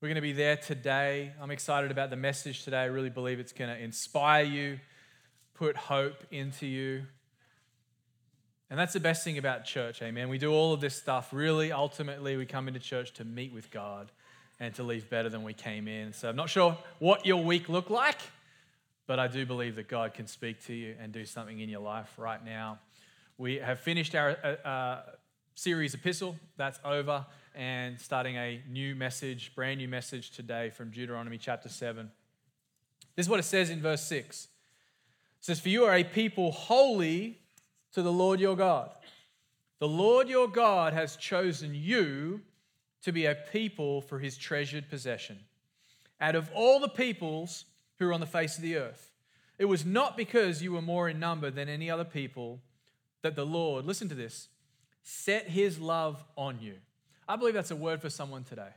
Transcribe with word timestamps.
We're 0.00 0.06
going 0.06 0.14
to 0.14 0.20
be 0.20 0.32
there 0.32 0.56
today. 0.56 1.32
I'm 1.42 1.50
excited 1.50 1.90
about 1.90 2.10
the 2.10 2.16
message 2.16 2.62
today. 2.62 2.82
I 2.82 2.84
really 2.84 3.10
believe 3.10 3.40
it's 3.40 3.52
going 3.52 3.68
to 3.68 3.82
inspire 3.82 4.44
you, 4.44 4.78
put 5.54 5.76
hope 5.76 6.22
into 6.30 6.68
you. 6.68 7.02
And 8.70 8.78
that's 8.78 8.92
the 8.92 9.00
best 9.00 9.24
thing 9.24 9.38
about 9.38 9.64
church, 9.64 10.00
amen. 10.00 10.28
We 10.28 10.38
do 10.38 10.52
all 10.52 10.72
of 10.72 10.80
this 10.80 10.94
stuff. 10.94 11.32
Really, 11.32 11.72
ultimately, 11.72 12.36
we 12.36 12.46
come 12.46 12.68
into 12.68 12.78
church 12.78 13.12
to 13.14 13.24
meet 13.24 13.52
with 13.52 13.72
God 13.72 14.12
and 14.60 14.72
to 14.76 14.84
leave 14.84 15.10
better 15.10 15.28
than 15.28 15.42
we 15.42 15.52
came 15.52 15.88
in. 15.88 16.12
So 16.12 16.28
I'm 16.28 16.36
not 16.36 16.48
sure 16.48 16.78
what 17.00 17.26
your 17.26 17.42
week 17.42 17.68
looked 17.68 17.90
like, 17.90 18.20
but 19.08 19.18
I 19.18 19.26
do 19.26 19.44
believe 19.44 19.74
that 19.74 19.88
God 19.88 20.14
can 20.14 20.28
speak 20.28 20.64
to 20.66 20.74
you 20.74 20.94
and 21.02 21.12
do 21.12 21.24
something 21.24 21.58
in 21.58 21.68
your 21.68 21.80
life 21.80 22.14
right 22.16 22.44
now. 22.44 22.78
We 23.36 23.56
have 23.56 23.80
finished 23.80 24.14
our 24.14 24.36
uh, 24.44 24.68
uh, 24.68 25.02
series 25.58 25.92
epistle, 25.92 26.36
that's 26.56 26.78
over 26.84 27.26
and 27.52 28.00
starting 28.00 28.36
a 28.36 28.62
new 28.70 28.94
message, 28.94 29.52
brand 29.56 29.78
new 29.78 29.88
message 29.88 30.30
today 30.30 30.70
from 30.70 30.88
Deuteronomy 30.88 31.36
chapter 31.36 31.68
7. 31.68 32.08
This 33.16 33.26
is 33.26 33.30
what 33.30 33.40
it 33.40 33.44
says 33.44 33.68
in 33.68 33.82
verse 33.82 34.02
6. 34.04 34.44
It 34.44 34.50
says, 35.40 35.58
For 35.58 35.68
you 35.68 35.84
are 35.84 35.96
a 35.96 36.04
people 36.04 36.52
holy 36.52 37.40
to 37.92 38.02
the 38.02 38.12
Lord 38.12 38.38
your 38.38 38.54
God. 38.54 38.90
The 39.80 39.88
Lord 39.88 40.28
your 40.28 40.46
God 40.46 40.92
has 40.92 41.16
chosen 41.16 41.74
you 41.74 42.40
to 43.02 43.10
be 43.10 43.26
a 43.26 43.34
people 43.34 44.00
for 44.00 44.20
his 44.20 44.36
treasured 44.36 44.88
possession. 44.88 45.40
Out 46.20 46.36
of 46.36 46.48
all 46.54 46.78
the 46.78 46.88
peoples 46.88 47.64
who 47.98 48.08
are 48.08 48.12
on 48.12 48.20
the 48.20 48.26
face 48.26 48.58
of 48.58 48.62
the 48.62 48.76
earth, 48.76 49.10
it 49.58 49.64
was 49.64 49.84
not 49.84 50.16
because 50.16 50.62
you 50.62 50.70
were 50.70 50.82
more 50.82 51.08
in 51.08 51.18
number 51.18 51.50
than 51.50 51.68
any 51.68 51.90
other 51.90 52.04
people 52.04 52.60
that 53.22 53.34
the 53.34 53.44
Lord, 53.44 53.86
listen 53.86 54.08
to 54.08 54.14
this, 54.14 54.46
set 55.10 55.48
his 55.48 55.78
love 55.78 56.22
on 56.36 56.58
you. 56.60 56.74
I 57.26 57.36
believe 57.36 57.54
that's 57.54 57.70
a 57.70 57.76
word 57.76 58.02
for 58.02 58.10
someone 58.10 58.44
today. 58.44 58.68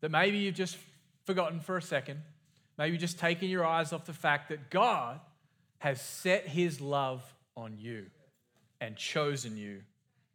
That 0.00 0.10
maybe 0.10 0.38
you've 0.38 0.56
just 0.56 0.76
forgotten 1.24 1.60
for 1.60 1.76
a 1.76 1.82
second, 1.82 2.20
maybe 2.76 2.98
just 2.98 3.16
taken 3.16 3.48
your 3.48 3.64
eyes 3.64 3.92
off 3.92 4.06
the 4.06 4.12
fact 4.12 4.48
that 4.48 4.70
God 4.70 5.20
has 5.78 6.00
set 6.00 6.48
his 6.48 6.80
love 6.80 7.22
on 7.56 7.76
you 7.78 8.06
and 8.80 8.96
chosen 8.96 9.56
you. 9.56 9.82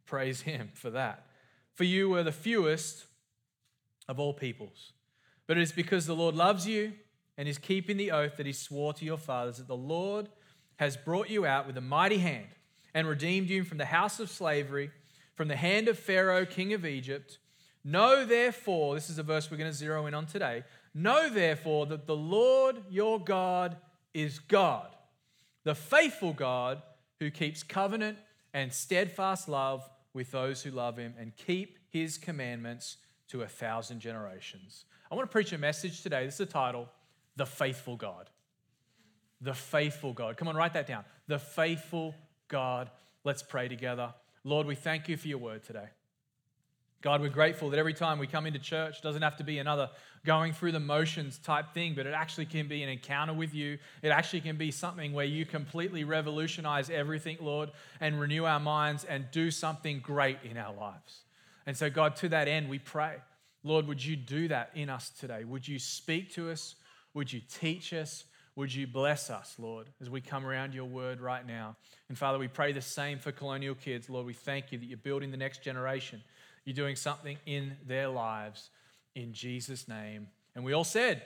Praise 0.06 0.40
him 0.40 0.70
for 0.72 0.88
that. 0.88 1.26
For 1.74 1.84
you 1.84 2.08
were 2.08 2.22
the 2.22 2.32
fewest 2.32 3.04
of 4.08 4.18
all 4.18 4.32
peoples. 4.32 4.92
But 5.46 5.58
it 5.58 5.62
is 5.62 5.72
because 5.72 6.06
the 6.06 6.16
Lord 6.16 6.34
loves 6.34 6.66
you 6.66 6.94
and 7.36 7.46
is 7.46 7.58
keeping 7.58 7.98
the 7.98 8.12
oath 8.12 8.38
that 8.38 8.46
he 8.46 8.52
swore 8.52 8.94
to 8.94 9.04
your 9.04 9.18
fathers 9.18 9.58
that 9.58 9.68
the 9.68 9.76
Lord 9.76 10.30
has 10.76 10.96
brought 10.96 11.28
you 11.28 11.44
out 11.44 11.66
with 11.66 11.76
a 11.76 11.82
mighty 11.82 12.18
hand 12.18 12.48
and 12.96 13.06
redeemed 13.06 13.50
you 13.50 13.62
from 13.62 13.78
the 13.78 13.84
house 13.84 14.18
of 14.18 14.30
slavery 14.30 14.90
from 15.36 15.48
the 15.48 15.56
hand 15.56 15.86
of 15.86 15.98
Pharaoh, 15.98 16.46
king 16.46 16.72
of 16.72 16.86
Egypt. 16.86 17.38
Know 17.84 18.24
therefore, 18.24 18.94
this 18.94 19.10
is 19.10 19.18
a 19.18 19.22
verse 19.22 19.50
we're 19.50 19.58
going 19.58 19.70
to 19.70 19.76
zero 19.76 20.06
in 20.06 20.14
on 20.14 20.24
today. 20.24 20.64
Know 20.94 21.28
therefore 21.28 21.84
that 21.86 22.06
the 22.06 22.16
Lord 22.16 22.78
your 22.90 23.20
God 23.20 23.76
is 24.14 24.38
God, 24.38 24.88
the 25.62 25.74
faithful 25.74 26.32
God 26.32 26.80
who 27.20 27.30
keeps 27.30 27.62
covenant 27.62 28.16
and 28.54 28.72
steadfast 28.72 29.46
love 29.46 29.88
with 30.14 30.30
those 30.30 30.62
who 30.62 30.70
love 30.70 30.96
him 30.96 31.14
and 31.18 31.36
keep 31.36 31.78
his 31.90 32.16
commandments 32.16 32.96
to 33.28 33.42
a 33.42 33.46
thousand 33.46 34.00
generations. 34.00 34.86
I 35.10 35.14
want 35.14 35.28
to 35.28 35.32
preach 35.32 35.52
a 35.52 35.58
message 35.58 36.02
today. 36.02 36.24
This 36.24 36.34
is 36.34 36.38
the 36.38 36.46
title 36.46 36.88
The 37.36 37.46
Faithful 37.46 37.96
God. 37.96 38.30
The 39.42 39.52
Faithful 39.52 40.14
God. 40.14 40.38
Come 40.38 40.48
on, 40.48 40.56
write 40.56 40.72
that 40.72 40.86
down. 40.86 41.04
The 41.28 41.38
Faithful 41.38 42.14
God. 42.48 42.90
Let's 43.24 43.42
pray 43.42 43.68
together. 43.68 44.14
Lord, 44.44 44.66
we 44.66 44.74
thank 44.74 45.08
you 45.08 45.16
for 45.16 45.28
your 45.28 45.38
word 45.38 45.64
today. 45.64 45.88
God, 47.02 47.20
we're 47.20 47.28
grateful 47.28 47.70
that 47.70 47.78
every 47.78 47.94
time 47.94 48.18
we 48.18 48.26
come 48.26 48.46
into 48.46 48.58
church, 48.58 49.02
doesn't 49.02 49.22
have 49.22 49.36
to 49.36 49.44
be 49.44 49.58
another 49.58 49.90
going 50.24 50.52
through 50.52 50.72
the 50.72 50.80
motions 50.80 51.38
type 51.38 51.72
thing, 51.72 51.94
but 51.94 52.06
it 52.06 52.14
actually 52.14 52.46
can 52.46 52.68
be 52.68 52.82
an 52.82 52.88
encounter 52.88 53.32
with 53.32 53.54
you. 53.54 53.78
It 54.02 54.08
actually 54.08 54.40
can 54.40 54.56
be 54.56 54.70
something 54.70 55.12
where 55.12 55.24
you 55.24 55.44
completely 55.44 56.04
revolutionize 56.04 56.90
everything, 56.90 57.36
Lord, 57.40 57.70
and 58.00 58.18
renew 58.18 58.44
our 58.44 58.58
minds 58.58 59.04
and 59.04 59.26
do 59.30 59.50
something 59.50 60.00
great 60.00 60.38
in 60.42 60.56
our 60.56 60.74
lives. 60.74 61.22
And 61.66 61.76
so, 61.76 61.90
God, 61.90 62.16
to 62.16 62.28
that 62.30 62.48
end, 62.48 62.68
we 62.68 62.78
pray, 62.78 63.16
Lord, 63.62 63.86
would 63.86 64.04
you 64.04 64.16
do 64.16 64.48
that 64.48 64.70
in 64.74 64.88
us 64.88 65.10
today? 65.10 65.44
Would 65.44 65.68
you 65.68 65.78
speak 65.78 66.32
to 66.34 66.50
us? 66.50 66.76
Would 67.14 67.32
you 67.32 67.40
teach 67.48 67.92
us? 67.92 68.24
Would 68.56 68.72
you 68.72 68.86
bless 68.86 69.28
us, 69.28 69.54
Lord, 69.58 69.86
as 70.00 70.08
we 70.08 70.22
come 70.22 70.46
around 70.46 70.72
your 70.72 70.86
word 70.86 71.20
right 71.20 71.46
now? 71.46 71.76
And 72.08 72.16
Father, 72.16 72.38
we 72.38 72.48
pray 72.48 72.72
the 72.72 72.80
same 72.80 73.18
for 73.18 73.30
colonial 73.30 73.74
kids. 73.74 74.08
Lord, 74.08 74.24
we 74.24 74.32
thank 74.32 74.72
you 74.72 74.78
that 74.78 74.86
you're 74.86 74.96
building 74.96 75.30
the 75.30 75.36
next 75.36 75.62
generation. 75.62 76.22
You're 76.64 76.74
doing 76.74 76.96
something 76.96 77.36
in 77.44 77.76
their 77.86 78.08
lives 78.08 78.70
in 79.14 79.34
Jesus' 79.34 79.86
name. 79.86 80.28
And 80.54 80.64
we 80.64 80.72
all 80.72 80.84
said, 80.84 81.22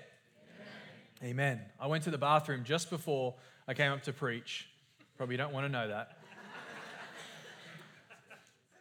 Amen. 1.23 1.31
Amen. 1.31 1.61
I 1.79 1.87
went 1.87 2.03
to 2.05 2.11
the 2.11 2.19
bathroom 2.19 2.65
just 2.65 2.91
before 2.91 3.37
I 3.69 3.75
came 3.75 3.93
up 3.93 4.03
to 4.03 4.13
preach. 4.13 4.69
Probably 5.17 5.37
don't 5.37 5.53
want 5.53 5.67
to 5.67 5.73
know 5.73 5.87
that. 5.87 6.19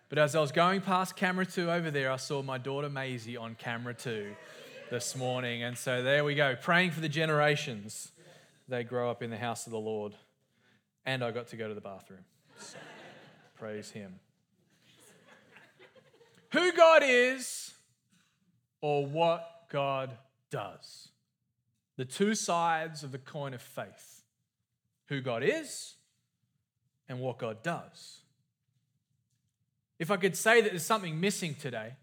but 0.10 0.18
as 0.18 0.36
I 0.36 0.40
was 0.40 0.52
going 0.52 0.82
past 0.82 1.16
camera 1.16 1.46
two 1.46 1.70
over 1.70 1.92
there, 1.92 2.12
I 2.12 2.18
saw 2.18 2.42
my 2.42 2.58
daughter 2.58 2.90
Maisie 2.90 3.38
on 3.38 3.54
camera 3.54 3.94
two 3.94 4.36
this 4.90 5.16
morning. 5.16 5.62
And 5.62 5.78
so 5.78 6.02
there 6.02 6.24
we 6.24 6.34
go, 6.34 6.56
praying 6.56 6.92
for 6.92 7.02
the 7.02 7.10
generations 7.10 8.12
they 8.70 8.84
grow 8.84 9.10
up 9.10 9.24
in 9.24 9.30
the 9.30 9.38
house 9.38 9.66
of 9.66 9.72
the 9.72 9.80
Lord. 9.80 10.14
And 11.06 11.24
I 11.24 11.32
got 11.32 11.48
to 11.50 11.58
go 11.58 11.68
to 11.68 11.74
the 11.74 11.82
bathroom. 11.82 12.24
Praise 13.58 13.92
Him. 13.92 14.20
Who 16.52 16.72
God 16.72 17.02
is 17.04 17.74
or 18.82 19.06
what 19.06 19.70
God 19.70 20.12
does. 20.50 21.10
The 21.98 22.06
two 22.06 22.36
sides 22.36 23.04
of 23.04 23.12
the 23.12 23.18
coin 23.18 23.54
of 23.54 23.62
faith 23.62 24.24
who 25.08 25.22
God 25.22 25.44
is 25.44 25.96
and 27.08 27.20
what 27.20 27.40
God 27.40 27.64
does. 27.64 28.20
If 29.98 30.12
I 30.12 30.18
could 30.18 30.38
say 30.38 30.62
that 30.62 30.70
there's 30.70 30.86
something 30.86 31.20
missing 31.20 31.56
today, 31.56 31.94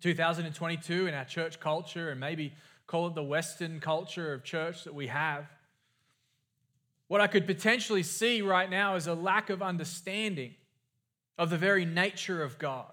2022 0.00 1.06
in 1.06 1.14
our 1.14 1.26
church 1.26 1.60
culture 1.60 2.10
and 2.10 2.18
maybe 2.18 2.54
call 2.90 3.06
it 3.06 3.14
the 3.14 3.22
Western 3.22 3.78
culture 3.78 4.32
of 4.34 4.42
church 4.42 4.82
that 4.82 4.92
we 4.92 5.06
have. 5.06 5.46
What 7.06 7.20
I 7.20 7.28
could 7.28 7.46
potentially 7.46 8.02
see 8.02 8.42
right 8.42 8.68
now 8.68 8.96
is 8.96 9.06
a 9.06 9.14
lack 9.14 9.48
of 9.48 9.62
understanding 9.62 10.54
of 11.38 11.50
the 11.50 11.56
very 11.56 11.84
nature 11.84 12.42
of 12.42 12.58
God. 12.58 12.90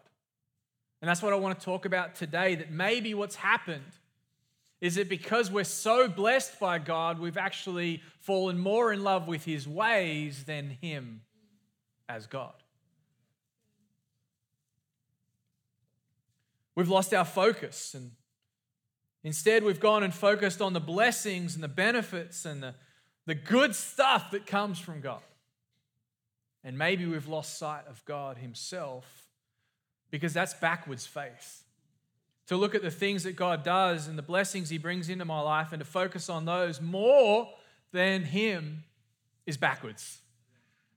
And 1.02 1.09
that's 1.09 1.24
what 1.24 1.34
I 1.34 1.38
want 1.38 1.59
to 1.59 1.66
talk 1.66 1.86
about 1.86 2.13
today 2.13 2.53
that 2.53 2.69
maybe 2.69 3.16
what's 3.16 3.38
happened 3.38 3.91
is 4.81 4.96
that 4.96 5.09
because 5.09 5.50
we're 5.50 5.63
so 5.63 6.07
blessed 6.07 6.59
by 6.59 6.78
God, 6.78 7.18
we've 7.18 7.36
actually 7.36 8.03
fallen 8.19 8.59
more 8.59 8.94
in 8.94 9.03
love 9.03 9.28
with 9.28 9.46
His 9.46 9.68
ways 9.68 10.44
than 10.44 10.78
Him 10.80 11.22
as 12.07 12.28
God. 12.28 12.53
We've 16.75 16.88
lost 16.88 17.16
our 17.16 17.25
focus 17.25 17.95
and 17.95 18.12
Instead, 19.24 19.64
we've 19.64 19.80
gone 19.80 20.04
and 20.04 20.14
focused 20.14 20.62
on 20.62 20.74
the 20.74 20.80
blessings 20.80 21.56
and 21.56 21.64
the 21.64 21.68
benefits 21.68 22.46
and 22.46 22.62
the, 22.62 22.75
the 23.25 23.36
good 23.36 23.75
stuff 23.75 24.31
that 24.31 24.46
comes 24.46 24.80
from 24.80 25.02
God. 25.02 25.22
And 26.64 26.78
maybe 26.78 27.06
we've 27.06 27.28
lost 27.28 27.58
sight 27.58 27.84
of 27.90 28.04
God 28.06 28.38
Himself 28.38 29.06
because 30.12 30.34
that's 30.34 30.54
backwards 30.54 31.06
faith. 31.06 31.64
To 32.48 32.58
look 32.58 32.75
at 32.75 32.81
the 32.81 32.92
things 32.92 33.24
that 33.24 33.36
God 33.36 33.64
does 33.64 34.08
and 34.08 34.18
the 34.18 34.24
blessings 34.24 34.69
He 34.69 34.78
brings 34.78 35.10
into 35.10 35.25
my 35.25 35.42
life 35.42 35.72
and 35.72 35.80
to 35.80 35.86
focus 35.86 36.30
on 36.30 36.46
those 36.46 36.80
more 36.80 37.50
than 37.92 38.24
Him 38.24 38.84
is 39.46 39.58
backwards. 39.58 40.20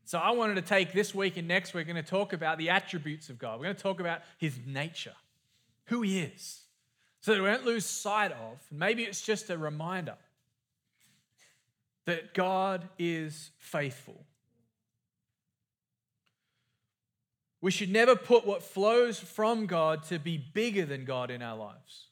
So 0.04 0.18
I 0.18 0.32
wanted 0.32 0.54
to 0.56 0.62
take 0.62 0.92
this 0.92 1.14
week 1.14 1.36
and 1.36 1.48
next 1.48 1.72
week 1.72 1.88
and 1.88 1.96
to 1.96 2.02
talk 2.02 2.32
about 2.32 2.58
the 2.58 2.70
attributes 2.70 3.28
of 3.28 3.38
God. 3.38 3.58
We're 3.58 3.66
going 3.66 3.76
to 3.76 3.82
talk 3.82 4.00
about 4.00 4.22
His 4.38 4.58
nature, 4.66 5.14
who 5.86 6.02
He 6.02 6.20
is 6.20 6.60
so 7.20 7.34
that 7.34 7.42
we 7.42 7.48
don't 7.48 7.66
lose 7.66 7.84
sight 7.84 8.32
of, 8.32 8.58
maybe 8.70 9.02
it's 9.02 9.20
just 9.20 9.50
a 9.50 9.58
reminder 9.58 10.16
that 12.06 12.34
God 12.34 12.88
is 12.98 13.50
faithful. 13.58 14.24
We 17.60 17.70
should 17.70 17.90
never 17.90 18.16
put 18.16 18.46
what 18.46 18.62
flows 18.62 19.20
from 19.20 19.66
God 19.66 20.04
to 20.04 20.18
be 20.18 20.38
bigger 20.38 20.86
than 20.86 21.04
God 21.04 21.30
in 21.30 21.42
our 21.42 21.56
lives. 21.56 22.06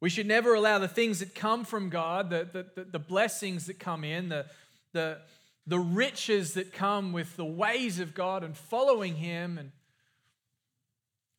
We 0.00 0.10
should 0.10 0.26
never 0.26 0.54
allow 0.54 0.78
the 0.78 0.88
things 0.88 1.20
that 1.20 1.34
come 1.34 1.64
from 1.64 1.90
God, 1.90 2.30
the, 2.30 2.66
the, 2.74 2.84
the, 2.84 2.98
blessings 2.98 3.66
that 3.66 3.78
come 3.78 4.02
in, 4.02 4.30
the, 4.30 4.46
the, 4.92 5.18
the 5.66 5.78
riches 5.78 6.54
that 6.54 6.72
come 6.72 7.12
with 7.12 7.36
the 7.36 7.44
ways 7.44 8.00
of 8.00 8.14
God 8.14 8.42
and 8.42 8.56
following 8.56 9.16
Him 9.16 9.58
and 9.58 9.72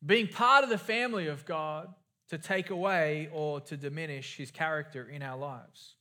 being 0.04 0.28
part 0.28 0.64
of 0.64 0.70
the 0.70 0.78
family 0.78 1.26
of 1.28 1.44
God 1.44 1.88
to 2.28 2.38
take 2.38 2.70
away 2.70 3.28
or 3.32 3.60
to 3.60 3.76
diminish 3.76 4.36
His 4.36 4.50
character 4.50 5.08
in 5.08 5.22
our 5.22 5.38
lives. 5.38 5.94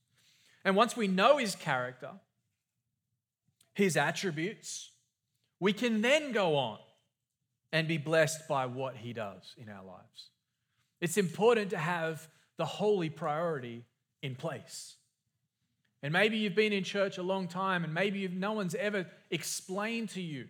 And 0.63 0.75
once 0.75 0.95
we 0.95 1.07
know 1.07 1.37
His 1.37 1.55
character, 1.55 2.11
His 3.73 3.97
attributes, 3.97 4.91
we 5.59 5.73
can 5.73 6.01
then 6.01 6.31
go 6.31 6.55
on 6.55 6.79
and 7.71 7.87
be 7.87 7.97
blessed 7.97 8.47
by 8.47 8.65
what 8.65 8.95
He 8.95 9.13
does 9.13 9.55
in 9.57 9.69
our 9.69 9.83
lives. 9.83 10.29
It's 10.99 11.17
important 11.17 11.71
to 11.71 11.77
have 11.77 12.27
the 12.57 12.65
holy 12.65 13.09
priority 13.09 13.85
in 14.21 14.35
place. 14.35 14.95
And 16.03 16.13
maybe 16.13 16.37
you've 16.37 16.55
been 16.55 16.73
in 16.73 16.83
church 16.83 17.17
a 17.17 17.23
long 17.23 17.47
time, 17.47 17.83
and 17.83 17.93
maybe 17.93 18.27
no 18.27 18.53
one's 18.53 18.75
ever 18.75 19.05
explained 19.29 20.09
to 20.09 20.21
you 20.21 20.47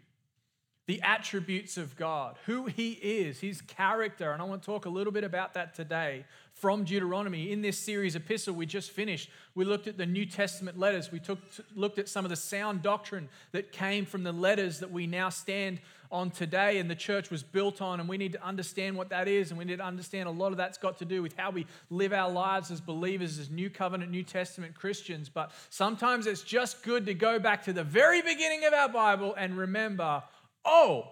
the 0.88 1.02
attributes 1.04 1.78
of 1.78 1.96
God, 1.96 2.38
who 2.46 2.66
He 2.66 2.92
is, 2.94 3.40
His 3.40 3.62
character. 3.62 4.32
And 4.32 4.42
I 4.42 4.46
want 4.46 4.62
to 4.62 4.66
talk 4.66 4.86
a 4.86 4.90
little 4.90 5.14
bit 5.14 5.24
about 5.24 5.54
that 5.54 5.76
today 5.76 6.26
from 6.54 6.84
Deuteronomy. 6.84 7.52
In 7.52 7.62
this 7.62 7.78
series 7.78 8.16
epistle 8.16 8.56
we 8.56 8.66
just 8.66 8.92
finished, 8.92 9.30
we 9.56 9.64
looked 9.64 9.88
at 9.88 9.98
the 9.98 10.06
New 10.06 10.26
Testament 10.26 10.78
letters. 10.78 11.12
We 11.12 11.20
took, 11.20 11.40
looked 11.76 12.00
at 12.00 12.10
some 12.10 12.26
of 12.26 12.30
the 12.30 12.36
sound 12.36 12.82
doctrine 12.82 13.30
that 13.52 13.72
came 13.72 14.06
from 14.06 14.24
the 14.24 14.32
letters 14.32 14.80
that 14.80 14.92
we 14.92 15.08
now 15.08 15.30
stand 15.30 15.80
on 16.12 16.30
today 16.30 16.78
and 16.80 16.90
the 16.90 16.96
church 16.96 17.32
was 17.32 17.42
built 17.42 17.82
on. 17.82 18.00
And 18.00 18.10
we 18.10 18.18
need 18.18 18.34
to 18.34 18.44
understand 18.44 18.98
what 18.98 19.10
that 19.10 19.28
is. 19.28 19.50
And 19.50 19.58
we 19.58 19.66
need 19.66 19.78
to 19.78 19.86
understand 19.86 20.28
a 20.28 20.32
lot 20.32 20.52
of 20.52 20.58
that's 20.58 20.78
got 20.78 20.98
to 20.98 21.06
do 21.06 21.22
with 21.22 21.38
how 21.38 21.52
we 21.52 21.66
live 21.90 22.12
our 22.12 22.30
lives 22.30 22.70
as 22.70 22.82
believers, 22.82 23.40
as 23.40 23.50
New 23.50 23.70
Covenant, 23.70 24.12
New 24.12 24.24
Testament 24.24 24.76
Christians. 24.76 25.30
But 25.30 25.52
sometimes 25.70 26.28
it's 26.28 26.44
just 26.44 26.84
good 26.84 27.06
to 27.06 27.14
go 27.14 27.40
back 27.40 27.64
to 27.64 27.74
the 27.74 27.84
very 27.84 28.22
beginning 28.22 28.66
of 28.66 28.74
our 28.74 28.90
Bible 28.90 29.34
and 29.36 29.58
remember 29.58 30.22
oh, 30.66 31.10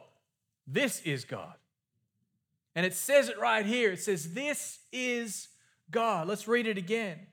this 0.67 1.01
is 1.01 1.25
God. 1.25 1.53
And 2.75 2.85
it 2.85 2.93
says 2.93 3.29
it 3.29 3.39
right 3.39 3.65
here. 3.65 3.91
It 3.91 3.99
says, 3.99 4.33
This 4.33 4.79
is 4.91 5.49
God. 5.91 6.27
Let's 6.27 6.47
read 6.47 6.67
it 6.67 6.77
again. 6.77 7.17
It 7.17 7.27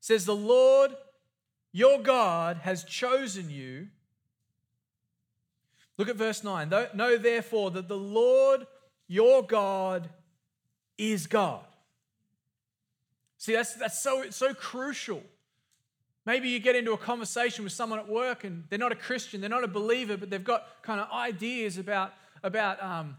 says, 0.00 0.24
The 0.24 0.34
Lord 0.34 0.92
your 1.72 2.00
God 2.00 2.58
has 2.58 2.84
chosen 2.84 3.50
you 3.50 3.88
Look 5.98 6.08
at 6.08 6.16
verse 6.16 6.44
9. 6.44 6.68
Know 6.94 7.18
therefore 7.18 7.72
that 7.72 7.88
the 7.88 7.98
Lord 7.98 8.66
your 9.08 9.42
God 9.42 10.08
is 10.96 11.26
God. 11.26 11.64
See, 13.36 13.52
that's, 13.52 13.74
that's 13.74 14.00
so, 14.00 14.30
so 14.30 14.54
crucial. 14.54 15.22
Maybe 16.28 16.50
you 16.50 16.58
get 16.58 16.76
into 16.76 16.92
a 16.92 16.98
conversation 16.98 17.64
with 17.64 17.72
someone 17.72 17.98
at 17.98 18.06
work 18.06 18.44
and 18.44 18.64
they're 18.68 18.78
not 18.78 18.92
a 18.92 18.96
Christian, 18.96 19.40
they're 19.40 19.48
not 19.48 19.64
a 19.64 19.66
believer, 19.66 20.18
but 20.18 20.28
they've 20.28 20.44
got 20.44 20.82
kind 20.82 21.00
of 21.00 21.10
ideas 21.10 21.78
about, 21.78 22.12
about 22.42 22.82
um, 22.82 23.16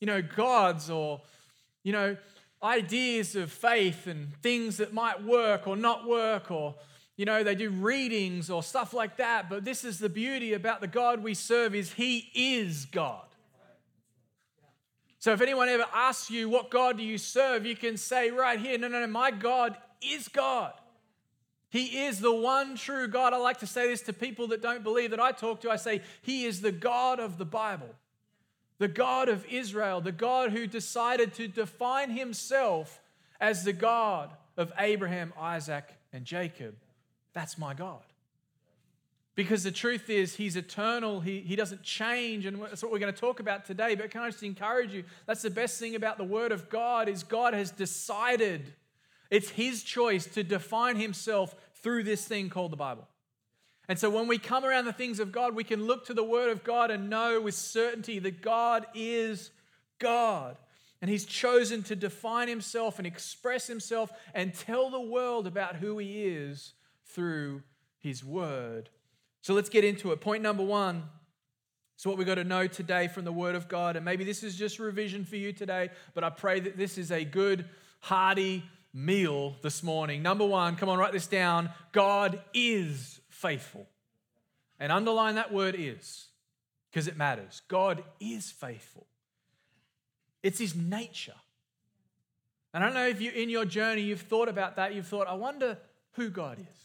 you 0.00 0.06
know, 0.06 0.20
gods 0.20 0.90
or, 0.90 1.22
you 1.82 1.92
know, 1.92 2.14
ideas 2.62 3.36
of 3.36 3.50
faith 3.50 4.06
and 4.06 4.36
things 4.42 4.76
that 4.76 4.92
might 4.92 5.24
work 5.24 5.66
or 5.66 5.78
not 5.78 6.06
work 6.06 6.50
or 6.50 6.74
you 7.16 7.24
know, 7.24 7.42
they 7.42 7.54
do 7.54 7.70
readings 7.70 8.50
or 8.50 8.62
stuff 8.62 8.92
like 8.92 9.16
that. 9.16 9.48
But 9.48 9.64
this 9.64 9.82
is 9.82 9.98
the 9.98 10.10
beauty 10.10 10.52
about 10.52 10.82
the 10.82 10.86
God 10.88 11.22
we 11.22 11.32
serve 11.32 11.74
is 11.74 11.94
he 11.94 12.30
is 12.34 12.84
God. 12.84 13.24
So 15.20 15.32
if 15.32 15.40
anyone 15.40 15.70
ever 15.70 15.86
asks 15.94 16.30
you, 16.30 16.50
what 16.50 16.70
God 16.70 16.98
do 16.98 17.02
you 17.02 17.16
serve? 17.16 17.64
You 17.64 17.76
can 17.76 17.96
say 17.96 18.30
right 18.30 18.60
here, 18.60 18.76
no, 18.76 18.88
no, 18.88 19.00
no, 19.00 19.06
my 19.06 19.30
God 19.30 19.74
is 20.02 20.28
God. 20.28 20.72
He 21.72 22.04
is 22.04 22.20
the 22.20 22.34
one 22.34 22.76
true 22.76 23.08
God. 23.08 23.32
I 23.32 23.38
like 23.38 23.60
to 23.60 23.66
say 23.66 23.88
this 23.88 24.02
to 24.02 24.12
people 24.12 24.48
that 24.48 24.60
don't 24.60 24.84
believe 24.84 25.10
that 25.10 25.20
I 25.20 25.32
talk 25.32 25.62
to. 25.62 25.70
I 25.70 25.76
say, 25.76 26.02
He 26.20 26.44
is 26.44 26.60
the 26.60 26.70
God 26.70 27.18
of 27.18 27.38
the 27.38 27.46
Bible, 27.46 27.88
the 28.76 28.88
God 28.88 29.30
of 29.30 29.46
Israel, 29.46 30.02
the 30.02 30.12
God 30.12 30.52
who 30.52 30.66
decided 30.66 31.32
to 31.34 31.48
define 31.48 32.10
Himself 32.10 33.00
as 33.40 33.64
the 33.64 33.72
God 33.72 34.28
of 34.58 34.70
Abraham, 34.78 35.32
Isaac, 35.40 35.84
and 36.12 36.26
Jacob. 36.26 36.74
That's 37.32 37.56
my 37.56 37.72
God. 37.72 38.02
Because 39.34 39.64
the 39.64 39.72
truth 39.72 40.10
is, 40.10 40.36
He's 40.36 40.56
eternal, 40.56 41.20
He, 41.20 41.40
he 41.40 41.56
doesn't 41.56 41.82
change, 41.82 42.44
and 42.44 42.60
that's 42.60 42.82
what 42.82 42.92
we're 42.92 42.98
going 42.98 43.14
to 43.14 43.18
talk 43.18 43.40
about 43.40 43.64
today. 43.64 43.94
But 43.94 44.10
can 44.10 44.20
I 44.20 44.28
just 44.28 44.42
encourage 44.42 44.92
you? 44.92 45.04
That's 45.24 45.40
the 45.40 45.48
best 45.48 45.80
thing 45.80 45.94
about 45.94 46.18
the 46.18 46.24
Word 46.24 46.52
of 46.52 46.68
God 46.68 47.08
is 47.08 47.24
God 47.24 47.54
has 47.54 47.70
decided. 47.70 48.74
It's 49.32 49.50
His 49.50 49.82
choice 49.82 50.26
to 50.26 50.44
define 50.44 50.94
Himself 50.94 51.56
through 51.74 52.04
this 52.04 52.24
thing 52.24 52.50
called 52.50 52.70
the 52.70 52.76
Bible. 52.76 53.08
And 53.88 53.98
so 53.98 54.08
when 54.08 54.28
we 54.28 54.38
come 54.38 54.64
around 54.64 54.84
the 54.84 54.92
things 54.92 55.18
of 55.18 55.32
God, 55.32 55.56
we 55.56 55.64
can 55.64 55.86
look 55.86 56.06
to 56.06 56.14
the 56.14 56.22
Word 56.22 56.50
of 56.50 56.62
God 56.62 56.92
and 56.92 57.10
know 57.10 57.40
with 57.40 57.56
certainty 57.56 58.20
that 58.20 58.40
God 58.42 58.86
is 58.94 59.50
God. 59.98 60.56
And 61.00 61.10
He's 61.10 61.24
chosen 61.24 61.82
to 61.84 61.96
define 61.96 62.46
Himself 62.46 62.98
and 62.98 63.06
express 63.08 63.66
Himself 63.66 64.12
and 64.34 64.54
tell 64.54 64.88
the 64.88 65.00
world 65.00 65.48
about 65.48 65.76
who 65.76 65.98
He 65.98 66.22
is 66.24 66.74
through 67.06 67.64
his 68.02 68.24
word. 68.24 68.90
So 69.40 69.54
let's 69.54 69.68
get 69.68 69.84
into 69.84 70.12
it. 70.12 70.20
Point 70.20 70.42
number 70.42 70.64
one. 70.64 71.04
So, 71.96 72.10
what 72.10 72.18
we've 72.18 72.26
got 72.26 72.34
to 72.34 72.44
know 72.44 72.66
today 72.66 73.06
from 73.06 73.24
the 73.24 73.32
Word 73.32 73.54
of 73.54 73.68
God, 73.68 73.94
and 73.94 74.04
maybe 74.04 74.24
this 74.24 74.42
is 74.42 74.56
just 74.56 74.80
revision 74.80 75.24
for 75.24 75.36
you 75.36 75.52
today, 75.52 75.90
but 76.14 76.24
I 76.24 76.30
pray 76.30 76.58
that 76.58 76.76
this 76.76 76.98
is 76.98 77.12
a 77.12 77.24
good, 77.24 77.64
hearty 78.00 78.64
meal 78.94 79.56
this 79.62 79.82
morning. 79.82 80.22
Number 80.22 80.44
one, 80.44 80.76
come 80.76 80.88
on, 80.88 80.98
write 80.98 81.12
this 81.12 81.26
down 81.26 81.70
God 81.92 82.40
is 82.52 83.20
faithful. 83.28 83.88
And 84.78 84.90
underline 84.90 85.36
that 85.36 85.52
word 85.52 85.76
is, 85.78 86.26
because 86.90 87.06
it 87.06 87.16
matters. 87.16 87.62
God 87.68 88.02
is 88.20 88.50
faithful, 88.50 89.06
it's 90.42 90.58
His 90.58 90.74
nature. 90.74 91.34
And 92.74 92.82
I 92.82 92.86
don't 92.86 92.94
know 92.94 93.06
if 93.06 93.20
you, 93.20 93.30
in 93.30 93.50
your 93.50 93.64
journey, 93.66 94.02
you've 94.02 94.22
thought 94.22 94.48
about 94.48 94.76
that. 94.76 94.94
You've 94.94 95.06
thought, 95.06 95.26
I 95.26 95.34
wonder 95.34 95.76
who 96.12 96.30
God 96.30 96.58
is. 96.58 96.82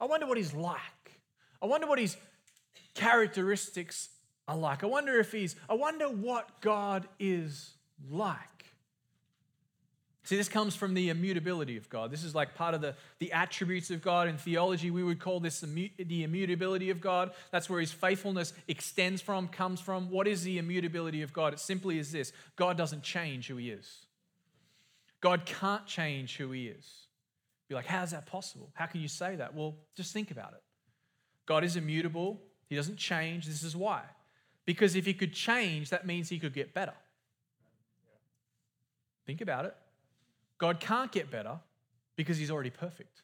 I 0.00 0.04
wonder 0.04 0.26
what 0.26 0.36
he's 0.36 0.54
like. 0.54 0.78
I 1.62 1.66
wonder 1.66 1.86
what 1.86 1.98
his 1.98 2.16
characteristics 2.94 4.10
are 4.46 4.56
like. 4.56 4.84
I 4.84 4.86
wonder 4.86 5.18
if 5.18 5.32
he's, 5.32 5.56
I 5.68 5.74
wonder 5.74 6.06
what 6.06 6.60
God 6.60 7.08
is 7.18 7.74
like. 8.10 8.55
See, 10.26 10.36
this 10.36 10.48
comes 10.48 10.74
from 10.74 10.94
the 10.94 11.10
immutability 11.10 11.76
of 11.76 11.88
God. 11.88 12.10
This 12.10 12.24
is 12.24 12.34
like 12.34 12.56
part 12.56 12.74
of 12.74 12.80
the, 12.80 12.96
the 13.20 13.30
attributes 13.30 13.92
of 13.92 14.02
God. 14.02 14.26
In 14.26 14.36
theology, 14.36 14.90
we 14.90 15.04
would 15.04 15.20
call 15.20 15.38
this 15.38 15.60
the 15.60 16.24
immutability 16.24 16.90
of 16.90 17.00
God. 17.00 17.30
That's 17.52 17.70
where 17.70 17.78
his 17.78 17.92
faithfulness 17.92 18.52
extends 18.66 19.22
from, 19.22 19.46
comes 19.46 19.80
from. 19.80 20.10
What 20.10 20.26
is 20.26 20.42
the 20.42 20.58
immutability 20.58 21.22
of 21.22 21.32
God? 21.32 21.52
It 21.52 21.60
simply 21.60 22.00
is 22.00 22.10
this 22.10 22.32
God 22.56 22.76
doesn't 22.76 23.04
change 23.04 23.46
who 23.46 23.56
he 23.56 23.70
is. 23.70 24.06
God 25.20 25.46
can't 25.46 25.86
change 25.86 26.36
who 26.36 26.50
he 26.50 26.66
is. 26.66 27.06
Be 27.68 27.76
like, 27.76 27.86
how 27.86 28.02
is 28.02 28.10
that 28.10 28.26
possible? 28.26 28.70
How 28.74 28.86
can 28.86 29.00
you 29.00 29.08
say 29.08 29.36
that? 29.36 29.54
Well, 29.54 29.76
just 29.96 30.12
think 30.12 30.32
about 30.32 30.54
it. 30.54 30.62
God 31.46 31.62
is 31.62 31.76
immutable, 31.76 32.42
He 32.68 32.74
doesn't 32.74 32.96
change. 32.96 33.46
This 33.46 33.62
is 33.62 33.76
why. 33.76 34.02
Because 34.64 34.96
if 34.96 35.06
He 35.06 35.14
could 35.14 35.32
change, 35.32 35.90
that 35.90 36.04
means 36.04 36.28
He 36.28 36.40
could 36.40 36.52
get 36.52 36.74
better. 36.74 36.94
Think 39.24 39.40
about 39.40 39.66
it. 39.66 39.76
God 40.58 40.80
can't 40.80 41.12
get 41.12 41.30
better 41.30 41.58
because 42.16 42.38
He's 42.38 42.50
already 42.50 42.70
perfect. 42.70 43.22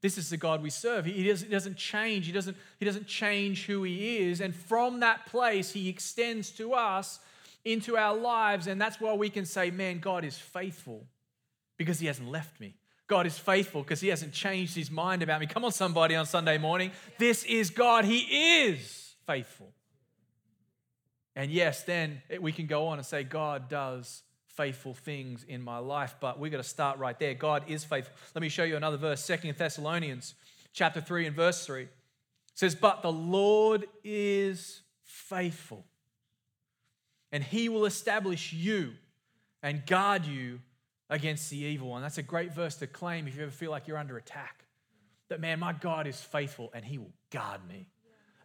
This 0.00 0.18
is 0.18 0.30
the 0.30 0.36
God 0.36 0.62
we 0.62 0.70
serve. 0.70 1.04
He 1.04 1.28
doesn't, 1.28 1.76
change. 1.76 2.26
He 2.26 2.32
doesn't, 2.32 2.56
he 2.80 2.84
doesn't 2.84 3.06
change 3.06 3.66
who 3.66 3.84
He 3.84 4.18
is. 4.18 4.40
And 4.40 4.54
from 4.54 5.00
that 5.00 5.26
place, 5.26 5.72
He 5.72 5.88
extends 5.88 6.50
to 6.52 6.72
us 6.72 7.20
into 7.64 7.96
our 7.96 8.16
lives. 8.16 8.66
And 8.66 8.80
that's 8.80 9.00
why 9.00 9.14
we 9.14 9.30
can 9.30 9.44
say, 9.44 9.70
man, 9.70 10.00
God 10.00 10.24
is 10.24 10.36
faithful 10.36 11.06
because 11.76 12.00
He 12.00 12.06
hasn't 12.06 12.28
left 12.28 12.58
me. 12.60 12.74
God 13.12 13.26
is 13.26 13.38
faithful 13.38 13.82
because 13.82 14.00
he 14.00 14.08
hasn't 14.08 14.32
changed 14.32 14.74
his 14.74 14.90
mind 14.90 15.22
about 15.22 15.38
me. 15.38 15.46
Come 15.46 15.66
on, 15.66 15.72
somebody, 15.72 16.14
on 16.14 16.24
Sunday 16.24 16.56
morning. 16.56 16.92
This 17.18 17.44
is 17.44 17.68
God. 17.68 18.06
He 18.06 18.20
is 18.64 19.14
faithful. 19.26 19.70
And 21.36 21.50
yes, 21.50 21.82
then 21.82 22.22
we 22.40 22.52
can 22.52 22.66
go 22.66 22.86
on 22.86 22.96
and 22.96 23.06
say, 23.06 23.22
God 23.22 23.68
does 23.68 24.22
faithful 24.56 24.94
things 24.94 25.44
in 25.48 25.62
my 25.62 25.78
life, 25.78 26.16
but 26.20 26.38
we've 26.38 26.52
got 26.52 26.58
to 26.58 26.64
start 26.64 26.98
right 26.98 27.18
there. 27.18 27.34
God 27.34 27.64
is 27.68 27.84
faithful. 27.84 28.14
Let 28.34 28.42
me 28.42 28.48
show 28.48 28.64
you 28.64 28.76
another 28.76 28.96
verse, 28.96 29.24
Second 29.24 29.56
Thessalonians 29.56 30.34
chapter 30.72 31.00
3 31.00 31.26
and 31.26 31.36
verse 31.36 31.64
3. 31.66 31.82
It 31.82 31.90
says, 32.54 32.74
But 32.74 33.02
the 33.02 33.12
Lord 33.12 33.86
is 34.04 34.82
faithful, 35.04 35.84
and 37.30 37.42
he 37.42 37.68
will 37.68 37.86
establish 37.86 38.52
you 38.52 38.92
and 39.62 39.86
guard 39.86 40.26
you 40.26 40.60
against 41.08 41.50
the 41.50 41.58
evil 41.58 41.88
one. 41.90 42.02
That's 42.02 42.18
a 42.18 42.22
great 42.22 42.52
verse 42.52 42.76
to 42.76 42.86
claim 42.86 43.28
if 43.28 43.36
you 43.36 43.42
ever 43.42 43.50
feel 43.50 43.70
like 43.70 43.86
you're 43.86 43.98
under 43.98 44.16
attack. 44.16 44.64
That 45.28 45.40
man, 45.40 45.60
my 45.60 45.72
God 45.72 46.06
is 46.06 46.20
faithful 46.20 46.70
and 46.74 46.84
he 46.84 46.98
will 46.98 47.12
guard 47.30 47.66
me 47.66 47.88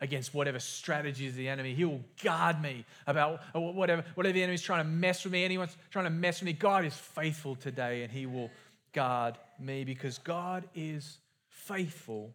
against 0.02 0.34
whatever 0.34 0.60
strategies 0.60 1.36
the 1.36 1.48
enemy. 1.48 1.74
He 1.74 1.86
will 1.86 2.02
guard 2.24 2.62
me 2.62 2.86
about 3.06 3.42
whatever, 3.54 4.04
whatever 4.16 4.34
the 4.34 4.44
enemy's 4.44 4.62
trying 4.62 4.84
to 4.84 4.90
mess 4.90 5.24
with 5.24 5.34
me, 5.34 5.44
anyone's 5.44 5.76
trying 5.92 6.06
to 6.06 6.12
mess 6.12 6.40
with 6.40 6.46
me. 6.46 6.54
God 6.54 6.86
is 6.86 6.94
faithful 6.94 7.56
today 7.56 8.04
and 8.04 8.12
he 8.12 8.26
will 8.26 8.52
guard 8.94 9.38
me 9.60 9.84
because 9.84 10.18
God 10.18 10.64
is 10.76 11.18
faithful. 11.50 12.34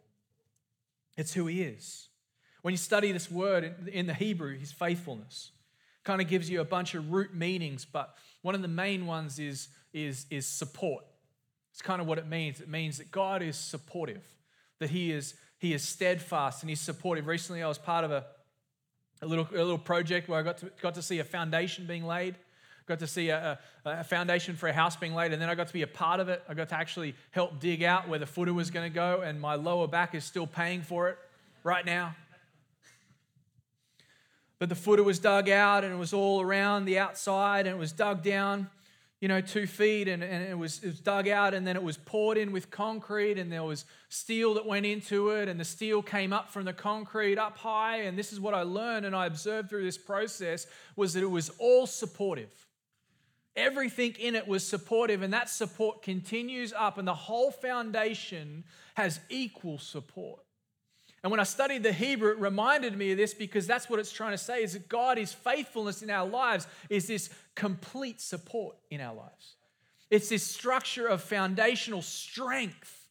It's 1.16 1.32
who 1.32 1.46
He 1.46 1.62
is. 1.62 2.08
When 2.62 2.72
you 2.72 2.78
study 2.78 3.10
this 3.12 3.30
word 3.30 3.88
in 3.92 4.06
the 4.06 4.14
Hebrew, 4.14 4.56
His 4.56 4.72
faithfulness 4.72 5.50
kind 6.04 6.20
of 6.20 6.28
gives 6.28 6.50
you 6.50 6.60
a 6.60 6.64
bunch 6.64 6.94
of 6.94 7.12
root 7.12 7.34
meanings, 7.34 7.84
but 7.84 8.16
one 8.42 8.54
of 8.54 8.62
the 8.62 8.68
main 8.68 9.06
ones 9.06 9.38
is, 9.38 9.68
is, 9.92 10.26
is 10.30 10.46
support. 10.46 11.04
It's 11.72 11.82
kind 11.82 12.00
of 12.00 12.06
what 12.06 12.18
it 12.18 12.28
means. 12.28 12.60
It 12.60 12.68
means 12.68 12.98
that 12.98 13.10
God 13.10 13.42
is 13.42 13.56
supportive, 13.56 14.24
that 14.82 14.90
He 14.90 15.10
is, 15.10 15.34
he 15.58 15.72
is 15.72 15.82
steadfast 15.82 16.62
and 16.62 16.70
He's 16.70 16.80
supportive. 16.80 17.26
Recently, 17.26 17.62
I 17.62 17.68
was 17.68 17.78
part 17.78 18.04
of 18.04 18.10
a, 18.10 18.26
a, 19.22 19.26
little, 19.26 19.48
a 19.50 19.56
little 19.56 19.78
project 19.78 20.28
where 20.28 20.38
I 20.38 20.42
got 20.42 20.58
to, 20.58 20.70
got 20.80 20.94
to 20.94 21.02
see 21.02 21.18
a 21.18 21.24
foundation 21.24 21.86
being 21.86 22.04
laid. 22.04 22.36
Got 22.86 22.98
to 22.98 23.06
see 23.06 23.28
a, 23.28 23.58
a, 23.84 24.02
foundation 24.02 24.56
for 24.56 24.68
a 24.68 24.72
house 24.72 24.96
being 24.96 25.14
laid, 25.14 25.32
and 25.32 25.40
then 25.40 25.48
I 25.48 25.54
got 25.54 25.68
to 25.68 25.72
be 25.72 25.82
a 25.82 25.86
part 25.86 26.18
of 26.18 26.28
it. 26.28 26.42
I 26.48 26.54
got 26.54 26.68
to 26.70 26.74
actually 26.74 27.14
help 27.30 27.60
dig 27.60 27.84
out 27.84 28.08
where 28.08 28.18
the 28.18 28.26
footer 28.26 28.52
was 28.52 28.70
going 28.70 28.90
to 28.90 28.94
go, 28.94 29.20
and 29.20 29.40
my 29.40 29.54
lower 29.54 29.86
back 29.86 30.16
is 30.16 30.24
still 30.24 30.48
paying 30.48 30.82
for 30.82 31.08
it 31.08 31.16
right 31.62 31.86
now. 31.86 32.16
But 34.58 34.68
the 34.68 34.74
footer 34.74 35.04
was 35.04 35.20
dug 35.20 35.48
out, 35.48 35.84
and 35.84 35.92
it 35.92 35.96
was 35.96 36.12
all 36.12 36.40
around 36.40 36.84
the 36.84 36.98
outside, 36.98 37.66
and 37.66 37.76
it 37.76 37.78
was 37.78 37.92
dug 37.92 38.24
down 38.24 38.68
you 39.22 39.28
know, 39.28 39.40
two 39.40 39.68
feet, 39.68 40.08
and, 40.08 40.20
and 40.20 40.42
it, 40.42 40.58
was, 40.58 40.82
it 40.82 40.88
was 40.88 40.98
dug 40.98 41.28
out, 41.28 41.54
and 41.54 41.64
then 41.64 41.76
it 41.76 41.82
was 41.82 41.96
poured 41.96 42.36
in 42.36 42.50
with 42.50 42.72
concrete, 42.72 43.38
and 43.38 43.52
there 43.52 43.62
was 43.62 43.84
steel 44.08 44.54
that 44.54 44.66
went 44.66 44.84
into 44.84 45.30
it, 45.30 45.48
and 45.48 45.60
the 45.60 45.64
steel 45.64 46.02
came 46.02 46.32
up 46.32 46.50
from 46.50 46.64
the 46.64 46.72
concrete 46.72 47.38
up 47.38 47.56
high. 47.56 47.98
And 47.98 48.18
this 48.18 48.32
is 48.32 48.40
what 48.40 48.52
I 48.52 48.62
learned 48.62 49.06
and 49.06 49.14
I 49.14 49.26
observed 49.26 49.70
through 49.70 49.84
this 49.84 49.96
process 49.96 50.66
was 50.96 51.14
that 51.14 51.22
it 51.22 51.30
was 51.30 51.50
all 51.60 51.86
supportive. 51.86 52.50
Everything 53.54 54.16
in 54.18 54.34
it 54.34 54.48
was 54.48 54.66
supportive, 54.66 55.22
and 55.22 55.32
that 55.32 55.48
support 55.48 56.02
continues 56.02 56.72
up, 56.72 56.98
and 56.98 57.06
the 57.06 57.14
whole 57.14 57.52
foundation 57.52 58.64
has 58.94 59.20
equal 59.28 59.78
support. 59.78 60.40
And 61.22 61.30
when 61.30 61.38
I 61.38 61.44
studied 61.44 61.84
the 61.84 61.92
Hebrew, 61.92 62.32
it 62.32 62.38
reminded 62.38 62.96
me 62.96 63.12
of 63.12 63.18
this 63.18 63.32
because 63.32 63.66
that's 63.66 63.88
what 63.88 64.00
it's 64.00 64.10
trying 64.10 64.32
to 64.32 64.38
say 64.38 64.62
is 64.62 64.72
that 64.72 64.88
God, 64.88 65.18
His 65.18 65.32
faithfulness 65.32 66.02
in 66.02 66.10
our 66.10 66.26
lives 66.26 66.66
is 66.90 67.06
this 67.06 67.30
complete 67.54 68.20
support 68.20 68.76
in 68.90 69.00
our 69.00 69.14
lives. 69.14 69.54
It's 70.10 70.28
this 70.28 70.42
structure 70.42 71.06
of 71.06 71.22
foundational 71.22 72.02
strength, 72.02 73.02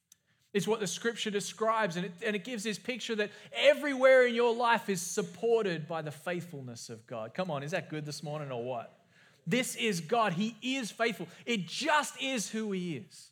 is 0.53 0.67
what 0.67 0.81
the 0.81 0.87
scripture 0.87 1.31
describes. 1.31 1.95
And 1.95 2.05
it, 2.05 2.11
and 2.25 2.35
it 2.35 2.43
gives 2.43 2.63
this 2.63 2.77
picture 2.77 3.15
that 3.15 3.31
everywhere 3.53 4.27
in 4.27 4.35
your 4.35 4.53
life 4.53 4.89
is 4.89 5.01
supported 5.01 5.87
by 5.87 6.01
the 6.01 6.11
faithfulness 6.11 6.89
of 6.89 7.07
God. 7.07 7.33
Come 7.33 7.49
on, 7.49 7.63
is 7.63 7.71
that 7.71 7.89
good 7.89 8.05
this 8.05 8.21
morning 8.21 8.51
or 8.51 8.63
what? 8.63 8.99
This 9.47 9.75
is 9.75 10.01
God. 10.01 10.33
He 10.33 10.55
is 10.61 10.91
faithful. 10.91 11.27
It 11.45 11.67
just 11.67 12.21
is 12.21 12.49
who 12.49 12.71
He 12.73 12.97
is. 12.97 13.29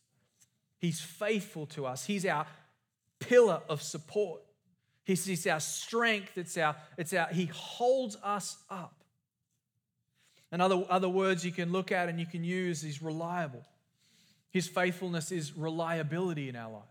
He's 0.80 1.02
faithful 1.02 1.66
to 1.68 1.86
us, 1.86 2.06
He's 2.06 2.26
our 2.26 2.48
pillar 3.20 3.62
of 3.68 3.82
support. 3.82 4.42
He's, 5.10 5.26
he's 5.26 5.48
our 5.48 5.60
strength. 5.60 6.38
It's 6.38 6.56
our, 6.56 6.76
it's 6.96 7.16
our, 7.16 7.26
he 7.30 7.48
holds 7.48 8.16
us 8.24 8.58
up. 8.70 8.94
And 10.52 10.62
other, 10.62 10.84
other 10.88 11.10
words 11.10 11.44
you 11.44 11.52
can 11.52 11.72
look 11.72 11.92
at 11.92 12.10
and 12.10 12.20
you 12.20 12.28
can 12.28 12.44
use 12.44 12.84
is 12.84 13.02
reliable. 13.02 13.66
His 14.52 14.68
faithfulness 14.68 15.32
is 15.32 15.58
reliability 15.58 16.48
in 16.48 16.56
our 16.56 16.72
lives. 16.72 16.86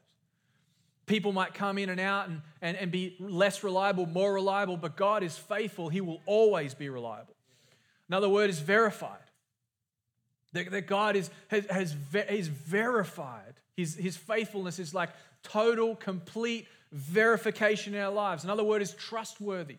People 1.07 1.31
might 1.31 1.55
come 1.55 1.79
in 1.79 1.91
and 1.91 2.01
out 2.01 2.29
and, 2.29 2.43
and, 2.61 2.77
and 2.77 2.91
be 2.91 3.15
less 3.21 3.63
reliable, 3.63 4.05
more 4.05 4.35
reliable, 4.35 4.77
but 4.77 4.97
God 4.97 5.23
is 5.23 5.39
faithful. 5.39 5.89
He 5.89 6.01
will 6.01 6.21
always 6.27 6.75
be 6.75 6.89
reliable. 6.89 7.37
Another 8.09 8.29
word 8.29 8.51
is 8.51 8.59
verified. 8.59 9.19
That, 10.55 10.73
that 10.73 10.89
God 10.89 11.15
is, 11.15 11.31
has, 11.47 11.67
has, 11.67 11.95
is 12.29 12.49
verified. 12.49 13.55
His, 13.77 13.95
his 13.95 14.17
faithfulness 14.17 14.81
is 14.81 14.93
like 14.93 15.11
total, 15.45 15.95
complete 15.95 16.67
verification 16.93 17.95
in 17.95 18.01
our 18.01 18.13
lives. 18.13 18.45
Another 18.45 18.65
word 18.65 18.83
is 18.83 18.93
trustworthy, 18.95 19.77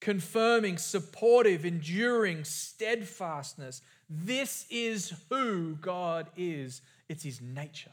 confirming, 0.00 0.78
supportive, 0.78 1.64
enduring, 1.64 2.44
steadfastness. 2.44 3.82
This 4.08 4.66
is 4.70 5.14
who 5.28 5.74
God 5.76 6.28
is, 6.36 6.82
it's 7.08 7.24
His 7.24 7.40
nature. 7.40 7.92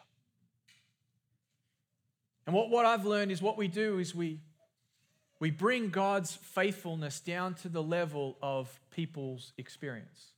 And 2.45 2.55
what, 2.55 2.69
what 2.69 2.85
I've 2.85 3.05
learned 3.05 3.31
is 3.31 3.41
what 3.41 3.57
we 3.57 3.67
do 3.67 3.99
is 3.99 4.15
we, 4.15 4.39
we 5.39 5.51
bring 5.51 5.89
God's 5.89 6.35
faithfulness 6.35 7.19
down 7.19 7.53
to 7.55 7.69
the 7.69 7.83
level 7.83 8.37
of 8.41 8.79
people's 8.89 9.53
experience. 9.57 10.33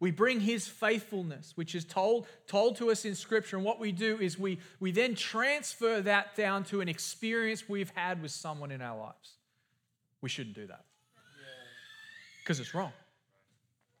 We 0.00 0.10
bring 0.10 0.40
his 0.40 0.66
faithfulness, 0.66 1.52
which 1.56 1.74
is 1.74 1.84
told, 1.84 2.26
told 2.46 2.76
to 2.76 2.90
us 2.90 3.04
in 3.04 3.14
Scripture, 3.14 3.56
and 3.56 3.64
what 3.64 3.78
we 3.78 3.92
do 3.92 4.18
is 4.18 4.38
we, 4.38 4.58
we 4.80 4.92
then 4.92 5.14
transfer 5.14 6.00
that 6.00 6.34
down 6.34 6.64
to 6.64 6.80
an 6.80 6.88
experience 6.88 7.68
we've 7.68 7.92
had 7.94 8.22
with 8.22 8.30
someone 8.30 8.70
in 8.70 8.80
our 8.80 8.98
lives. 8.98 9.34
We 10.22 10.30
shouldn't 10.30 10.56
do 10.56 10.66
that 10.66 10.84
because 12.42 12.58
it's 12.60 12.74
wrong. 12.74 12.92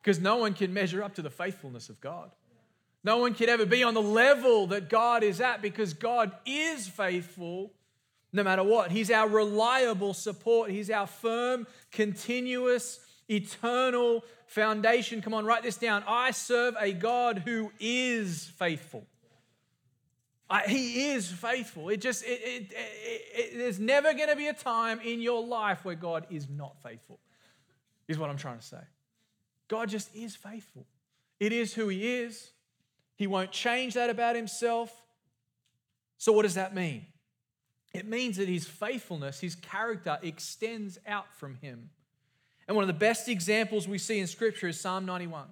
Because 0.02 0.18
no 0.18 0.38
one 0.38 0.54
can 0.54 0.72
measure 0.72 1.04
up 1.04 1.14
to 1.16 1.22
the 1.22 1.30
faithfulness 1.30 1.90
of 1.90 2.00
God. 2.00 2.30
No 3.04 3.18
one 3.18 3.34
can 3.34 3.48
ever 3.48 3.66
be 3.66 3.82
on 3.82 3.94
the 3.94 4.02
level 4.02 4.66
that 4.68 4.88
God 4.88 5.22
is 5.22 5.40
at 5.40 5.62
because 5.62 5.94
God 5.94 6.32
is 6.44 6.88
faithful 6.88 7.72
no 8.32 8.42
matter 8.42 8.62
what. 8.62 8.90
He's 8.90 9.10
our 9.10 9.28
reliable 9.28 10.14
support, 10.14 10.70
He's 10.70 10.90
our 10.90 11.06
firm, 11.06 11.66
continuous, 11.90 13.00
eternal 13.28 14.24
foundation. 14.50 15.22
Come 15.22 15.32
on, 15.32 15.44
write 15.44 15.62
this 15.62 15.76
down. 15.76 16.02
I 16.08 16.32
serve 16.32 16.74
a 16.78 16.92
God 16.92 17.38
who 17.38 17.70
is 17.78 18.50
faithful. 18.58 19.06
I, 20.50 20.62
he 20.66 21.12
is 21.12 21.30
faithful. 21.30 21.88
It 21.88 22.00
just, 22.00 22.24
it, 22.24 22.40
it, 22.42 22.72
it, 22.74 23.56
there's 23.56 23.78
never 23.78 24.12
going 24.12 24.28
to 24.28 24.34
be 24.34 24.48
a 24.48 24.52
time 24.52 24.98
in 25.04 25.20
your 25.20 25.46
life 25.46 25.84
where 25.84 25.94
God 25.94 26.26
is 26.30 26.48
not 26.48 26.74
faithful, 26.82 27.20
is 28.08 28.18
what 28.18 28.28
I'm 28.28 28.36
trying 28.36 28.58
to 28.58 28.64
say. 28.64 28.80
God 29.68 29.88
just 29.88 30.14
is 30.16 30.34
faithful. 30.34 30.84
It 31.38 31.52
is 31.52 31.72
who 31.72 31.86
He 31.86 32.16
is. 32.16 32.50
He 33.14 33.28
won't 33.28 33.52
change 33.52 33.94
that 33.94 34.10
about 34.10 34.34
Himself. 34.34 34.92
So, 36.18 36.32
what 36.32 36.42
does 36.42 36.54
that 36.54 36.74
mean? 36.74 37.06
It 37.94 38.04
means 38.04 38.36
that 38.38 38.48
His 38.48 38.66
faithfulness, 38.66 39.38
His 39.38 39.54
character 39.54 40.18
extends 40.22 40.98
out 41.06 41.32
from 41.36 41.54
Him. 41.62 41.90
And 42.70 42.76
one 42.76 42.84
of 42.84 42.86
the 42.86 42.92
best 42.92 43.28
examples 43.28 43.88
we 43.88 43.98
see 43.98 44.20
in 44.20 44.28
Scripture 44.28 44.68
is 44.68 44.80
Psalm 44.80 45.04
91. 45.04 45.42
If, 45.42 45.48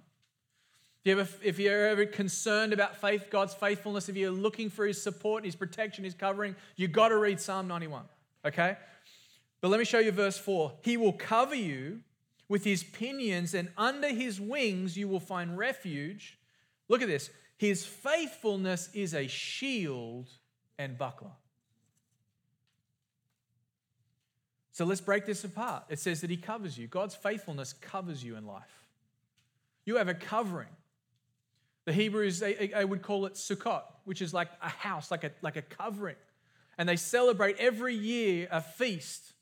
you 1.05 1.19
ever, 1.19 1.29
if 1.43 1.59
you're 1.59 1.89
ever 1.89 2.07
concerned 2.07 2.73
about 2.73 3.01
faith, 3.01 3.27
God's 3.29 3.55
faithfulness, 3.55 4.09
if 4.09 4.15
you're 4.15 4.31
looking 4.31 4.71
for 4.71 4.87
His 4.87 5.03
support, 5.03 5.45
His 5.45 5.57
protection, 5.57 6.05
His 6.05 6.15
covering, 6.15 6.55
you've 6.77 6.93
got 6.93 7.09
to 7.09 7.17
read 7.17 7.41
Psalm 7.41 7.67
91, 7.67 8.05
okay? 8.47 8.77
But 9.61 9.73
let 9.73 9.81
me 9.81 9.85
show 9.85 9.99
you 9.99 10.13
verse 10.13 10.39
4. 10.39 10.75
He 10.83 10.97
will 10.97 11.13
cover 11.13 11.57
you 11.57 12.03
with 12.49 12.63
His 12.63 12.85
pinions, 12.85 13.53
and 13.53 13.71
under 13.77 14.11
His 14.11 14.41
wings 14.41 14.97
you 14.97 15.09
will 15.09 15.19
find 15.19 15.59
refuge. 15.59 16.39
Look 16.89 17.03
at 17.03 17.09
this. 17.09 17.31
His 17.57 17.85
faithfulness 17.85 18.91
is 18.95 19.13
a 19.13 19.27
shield 19.27 20.29
and 20.79 20.97
buckler. 20.97 21.33
So 24.79 24.85
let's 24.85 25.01
break 25.01 25.27
this 25.27 25.43
apart. 25.43 25.87
It 25.89 25.99
says 25.99 26.21
that 26.21 26.31
He 26.31 26.37
covers 26.37 26.79
you. 26.79 26.87
God's 26.87 27.17
faithfulness 27.17 27.73
covers 27.73 28.23
you 28.23 28.37
in 28.37 28.47
life. 28.47 28.87
You 29.85 29.97
have 29.97 30.07
a 30.07 30.15
covering. 30.15 30.69
The 31.85 31.93
Hebrews, 31.93 32.39
they, 32.39 32.69
they 32.73 32.85
would 32.85 33.03
call 33.03 33.27
it 33.27 33.33
Sukkot, 33.33 33.83
which 34.05 34.23
is 34.23 34.33
like 34.33 34.47
a 34.63 34.69
house, 34.69 35.11
like 35.11 35.25
a, 35.25 35.33
like 35.43 35.57
a 35.57 35.63
covering. 35.63 36.15
And 36.79 36.89
they 36.89 36.95
celebrate 36.95 37.57
every 37.59 37.97
year 37.97 38.47
a 38.53 38.61
feast. 38.61 39.33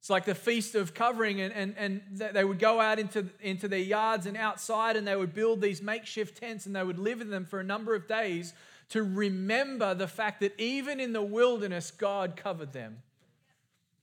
It's 0.00 0.08
like 0.08 0.24
the 0.24 0.34
feast 0.34 0.74
of 0.74 0.94
covering, 0.94 1.42
and, 1.42 1.52
and, 1.52 1.74
and 1.76 2.02
they 2.32 2.42
would 2.42 2.58
go 2.58 2.80
out 2.80 2.98
into, 2.98 3.28
into 3.42 3.68
their 3.68 3.78
yards 3.80 4.24
and 4.24 4.34
outside, 4.34 4.96
and 4.96 5.06
they 5.06 5.14
would 5.14 5.34
build 5.34 5.60
these 5.60 5.82
makeshift 5.82 6.38
tents, 6.38 6.64
and 6.64 6.74
they 6.74 6.84
would 6.84 6.98
live 6.98 7.20
in 7.20 7.28
them 7.28 7.44
for 7.44 7.60
a 7.60 7.64
number 7.64 7.94
of 7.94 8.08
days 8.08 8.54
to 8.88 9.02
remember 9.02 9.92
the 9.92 10.08
fact 10.08 10.40
that 10.40 10.58
even 10.58 11.00
in 11.00 11.12
the 11.12 11.20
wilderness, 11.20 11.90
God 11.90 12.34
covered 12.34 12.72
them 12.72 13.02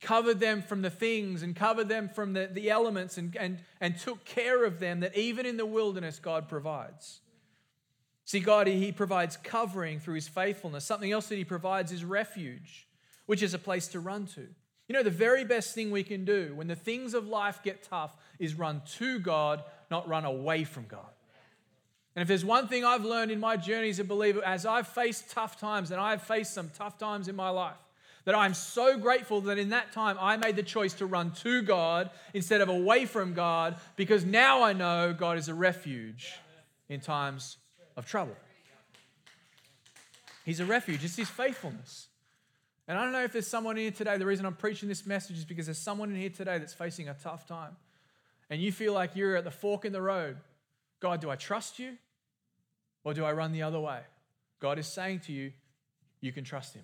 covered 0.02 0.40
them 0.40 0.62
from 0.62 0.82
the 0.82 0.90
things 0.90 1.44
and 1.44 1.56
covered 1.56 1.88
them 1.88 2.10
from 2.10 2.34
the, 2.34 2.50
the 2.52 2.70
elements 2.70 3.18
and, 3.18 3.36
and, 3.38 3.60
and 3.80 3.98
took 3.98 4.26
care 4.26 4.66
of 4.66 4.80
them 4.80 5.00
that 5.02 5.16
even 5.16 5.46
in 5.46 5.58
the 5.58 5.66
wilderness, 5.66 6.20
God 6.20 6.50
provides. 6.50 7.22
See, 8.26 8.40
God, 8.40 8.68
He 8.68 8.92
provides 8.92 9.38
covering 9.38 10.00
through 10.00 10.16
His 10.16 10.28
faithfulness. 10.28 10.86
Something 10.86 11.12
else 11.12 11.28
that 11.28 11.38
He 11.38 11.46
provides 11.46 11.92
is 11.92 12.04
refuge, 12.04 12.88
which 13.28 13.44
is 13.44 13.54
a 13.54 13.60
place 13.60 13.88
to 13.90 14.00
run 14.00 14.26
to. 14.28 14.48
You 14.88 14.94
know, 14.94 15.04
the 15.04 15.10
very 15.10 15.46
best 15.46 15.76
thing 15.76 15.92
we 15.92 16.04
can 16.04 16.26
do 16.26 16.54
when 16.56 16.68
the 16.68 16.76
things 16.76 17.14
of 17.14 17.28
life 17.28 17.62
get 17.64 17.84
tough 17.84 18.16
is 18.40 18.56
run 18.56 18.82
to 18.98 19.20
God, 19.20 19.64
not 19.90 20.08
run 20.08 20.26
away 20.26 20.64
from 20.64 20.86
God. 20.88 21.06
And 22.16 22.22
if 22.22 22.28
there's 22.28 22.44
one 22.44 22.68
thing 22.68 22.84
I've 22.84 23.06
learned 23.06 23.32
in 23.32 23.40
my 23.40 23.56
journey 23.56 23.90
as 23.90 24.00
a 24.00 24.04
believer, 24.04 24.44
as 24.44 24.66
I've 24.66 24.88
faced 24.88 25.30
tough 25.30 25.60
times, 25.60 25.92
and 25.92 26.02
I've 26.02 26.24
faced 26.24 26.54
some 26.54 26.70
tough 26.74 26.98
times 26.98 27.30
in 27.30 27.36
my 27.38 27.50
life, 27.50 27.78
that 28.26 28.36
I'm 28.36 28.54
so 28.54 28.98
grateful 28.98 29.42
that 29.42 29.58
in 29.58 29.70
that 29.70 29.92
time 29.92 30.18
I 30.20 30.38
made 30.38 30.56
the 30.56 30.64
choice 30.64 30.94
to 30.96 31.06
run 31.06 31.32
to 31.42 31.62
God 31.62 32.10
instead 32.34 32.62
of 32.62 32.70
away 32.70 33.06
from 33.06 33.34
God 33.34 33.78
because 33.96 34.26
now 34.26 34.64
I 34.64 34.74
know 34.74 35.14
God 35.18 35.38
is 35.38 35.48
a 35.48 35.54
refuge 35.54 36.34
in 36.90 37.00
times 37.00 37.58
of 37.98 38.06
trouble. 38.06 38.36
He's 40.46 40.60
a 40.60 40.66
refuge, 40.66 41.04
it's 41.04 41.16
His 41.16 41.30
faithfulness. 41.30 42.08
And 42.88 42.98
I 42.98 43.04
don't 43.04 43.14
know 43.14 43.24
if 43.24 43.32
there's 43.32 43.48
someone 43.48 43.78
here 43.78 43.92
today, 43.92 44.18
the 44.18 44.26
reason 44.26 44.46
I'm 44.46 44.56
preaching 44.56 44.90
this 44.90 45.06
message 45.06 45.38
is 45.38 45.46
because 45.46 45.68
there's 45.68 45.78
someone 45.78 46.10
in 46.10 46.16
here 46.16 46.30
today 46.30 46.58
that's 46.58 46.74
facing 46.74 47.08
a 47.10 47.14
tough 47.14 47.48
time. 47.48 47.76
And 48.50 48.62
you 48.62 48.72
feel 48.72 48.94
like 48.94 49.16
you're 49.16 49.38
at 49.38 49.46
the 49.46 49.52
fork 49.52 49.86
in 49.86 49.94
the 49.94 50.02
road. 50.02 50.38
God, 51.00 51.22
do 51.22 51.30
I 51.30 51.36
trust 51.36 51.80
you 51.80 51.98
or 53.04 53.14
do 53.14 53.24
I 53.24 53.32
run 53.32 53.54
the 53.54 53.62
other 53.62 53.80
way? 53.80 54.02
God 54.60 54.78
is 54.78 54.88
saying 54.88 55.22
to 55.22 55.32
you, 55.32 55.54
you 56.20 56.32
can 56.32 56.44
trust 56.44 56.76
Him. 56.76 56.84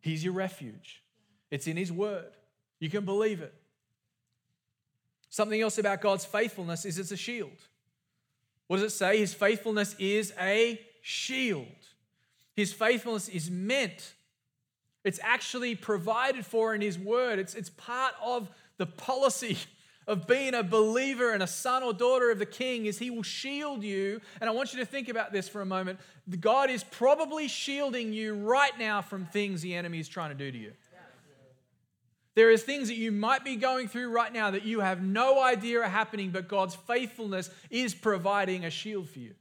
He's 0.00 0.24
your 0.24 0.32
refuge, 0.32 1.02
it's 1.50 1.66
in 1.66 1.76
His 1.76 1.92
word. 1.92 2.32
You 2.78 2.88
can 2.88 3.04
believe 3.04 3.42
it. 3.42 3.54
Something 5.28 5.60
else 5.60 5.78
about 5.78 6.00
God's 6.00 6.24
faithfulness 6.24 6.84
is 6.84 6.98
it's 6.98 7.12
a 7.12 7.16
shield. 7.16 7.50
What 8.66 8.78
does 8.78 8.92
it 8.92 8.96
say? 8.96 9.18
His 9.18 9.34
faithfulness 9.34 9.94
is 9.98 10.32
a 10.40 10.80
shield. 11.02 11.66
His 12.56 12.72
faithfulness 12.72 13.28
is 13.28 13.50
meant, 13.50 14.14
it's 15.04 15.20
actually 15.22 15.74
provided 15.74 16.44
for 16.44 16.74
in 16.74 16.80
His 16.80 16.98
word. 16.98 17.38
It's, 17.38 17.54
it's 17.54 17.70
part 17.70 18.14
of 18.22 18.50
the 18.76 18.86
policy 18.86 19.58
of 20.06 20.26
being 20.26 20.54
a 20.54 20.62
believer 20.62 21.32
and 21.32 21.42
a 21.42 21.46
son 21.46 21.82
or 21.82 21.92
daughter 21.92 22.30
of 22.30 22.38
the 22.38 22.46
king 22.46 22.86
is 22.86 22.98
he 22.98 23.10
will 23.10 23.22
shield 23.22 23.82
you 23.82 24.20
and 24.40 24.48
i 24.48 24.52
want 24.52 24.72
you 24.72 24.80
to 24.80 24.86
think 24.86 25.08
about 25.08 25.32
this 25.32 25.48
for 25.48 25.60
a 25.60 25.66
moment 25.66 25.98
god 26.40 26.70
is 26.70 26.84
probably 26.84 27.48
shielding 27.48 28.12
you 28.12 28.34
right 28.34 28.78
now 28.78 29.00
from 29.00 29.26
things 29.26 29.62
the 29.62 29.74
enemy 29.74 29.98
is 30.00 30.08
trying 30.08 30.30
to 30.30 30.36
do 30.36 30.50
to 30.50 30.58
you 30.58 30.72
There 32.34 32.50
is 32.50 32.62
things 32.62 32.88
that 32.88 32.96
you 32.96 33.12
might 33.12 33.44
be 33.44 33.56
going 33.56 33.88
through 33.88 34.10
right 34.10 34.32
now 34.32 34.52
that 34.52 34.64
you 34.64 34.80
have 34.80 35.02
no 35.02 35.42
idea 35.42 35.80
are 35.80 35.88
happening, 35.88 36.30
but 36.30 36.48
God's 36.48 36.74
faithfulness 36.74 37.50
is 37.70 37.94
providing 37.94 38.64
a 38.64 38.70
shield 38.70 39.08
for 39.08 39.18
you. 39.18 39.34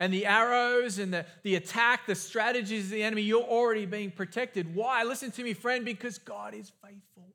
And 0.00 0.12
the 0.12 0.26
arrows 0.26 0.98
and 0.98 1.12
the, 1.12 1.24
the 1.42 1.54
attack, 1.54 2.06
the 2.06 2.14
strategies 2.14 2.84
of 2.86 2.90
the 2.90 3.02
enemy, 3.02 3.22
you're 3.22 3.42
already 3.42 3.86
being 3.86 4.10
protected. 4.10 4.74
Why? 4.74 5.04
Listen 5.04 5.30
to 5.32 5.42
me, 5.42 5.54
friend, 5.54 5.84
because 5.84 6.18
God 6.18 6.52
is 6.54 6.72
faithful. 6.82 7.28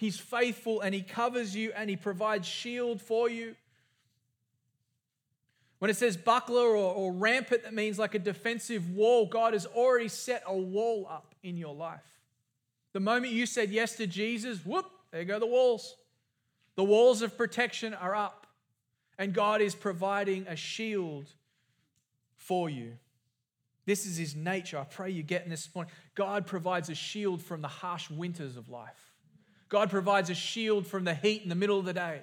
He's 0.00 0.18
faithful 0.18 0.80
and 0.80 0.94
He 0.94 1.02
covers 1.02 1.54
you 1.54 1.72
and 1.76 1.90
He 1.90 1.94
provides 1.94 2.48
shield 2.48 3.02
for 3.02 3.28
you. 3.28 3.54
When 5.78 5.90
it 5.90 5.96
says 5.98 6.16
buckler 6.16 6.68
or, 6.68 6.94
or 6.94 7.12
rampart, 7.12 7.64
that 7.64 7.74
means 7.74 7.98
like 7.98 8.14
a 8.14 8.18
defensive 8.18 8.96
wall. 8.96 9.26
God 9.26 9.52
has 9.52 9.66
already 9.66 10.08
set 10.08 10.42
a 10.46 10.56
wall 10.56 11.06
up 11.06 11.34
in 11.42 11.58
your 11.58 11.74
life. 11.74 12.00
The 12.94 13.00
moment 13.00 13.34
you 13.34 13.44
said 13.44 13.68
yes 13.68 13.96
to 13.96 14.06
Jesus, 14.06 14.64
whoop, 14.64 14.86
there 15.10 15.22
go 15.24 15.38
the 15.38 15.44
walls. 15.44 15.94
The 16.76 16.84
walls 16.84 17.20
of 17.20 17.36
protection 17.36 17.92
are 17.92 18.14
up, 18.14 18.46
and 19.18 19.34
God 19.34 19.60
is 19.60 19.74
providing 19.74 20.46
a 20.48 20.56
shield 20.56 21.26
for 22.36 22.70
you. 22.70 22.92
This 23.84 24.06
is 24.06 24.16
His 24.16 24.34
nature. 24.34 24.78
I 24.78 24.84
pray 24.84 25.10
you 25.10 25.22
get 25.22 25.44
in 25.44 25.50
this 25.50 25.66
point. 25.66 25.90
God 26.14 26.46
provides 26.46 26.88
a 26.88 26.94
shield 26.94 27.42
from 27.42 27.60
the 27.60 27.68
harsh 27.68 28.08
winters 28.08 28.56
of 28.56 28.70
life. 28.70 29.09
God 29.70 29.88
provides 29.88 30.28
a 30.28 30.34
shield 30.34 30.86
from 30.86 31.04
the 31.04 31.14
heat 31.14 31.42
in 31.42 31.48
the 31.48 31.54
middle 31.54 31.78
of 31.78 31.86
the 31.86 31.94
day, 31.94 32.20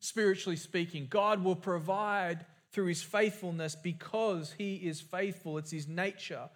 spiritually 0.00 0.56
speaking. 0.56 1.06
God 1.08 1.42
will 1.42 1.56
provide 1.56 2.44
through 2.72 2.86
His 2.86 3.02
faithfulness 3.02 3.74
because 3.74 4.54
He 4.58 4.76
is 4.76 5.00
faithful. 5.00 5.56
It's 5.56 5.70
His 5.70 5.88
nature. 5.88 6.50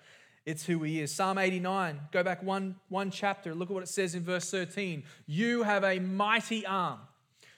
It's 0.47 0.67
who 0.67 0.83
he 0.83 1.00
is. 1.00 1.14
Psalm 1.14 1.38
89, 1.38 2.00
go 2.12 2.23
back 2.23 2.43
one, 2.43 2.76
one 2.88 3.11
chapter, 3.11 3.55
look 3.55 3.71
at 3.71 3.75
what 3.75 3.83
it 3.83 3.88
says 3.88 4.14
in 4.14 4.23
verse 4.23 4.50
13. 4.50 5.05
You 5.26 5.62
have 5.62 5.85
a 5.85 5.99
mighty 5.99 6.67
arm, 6.67 6.99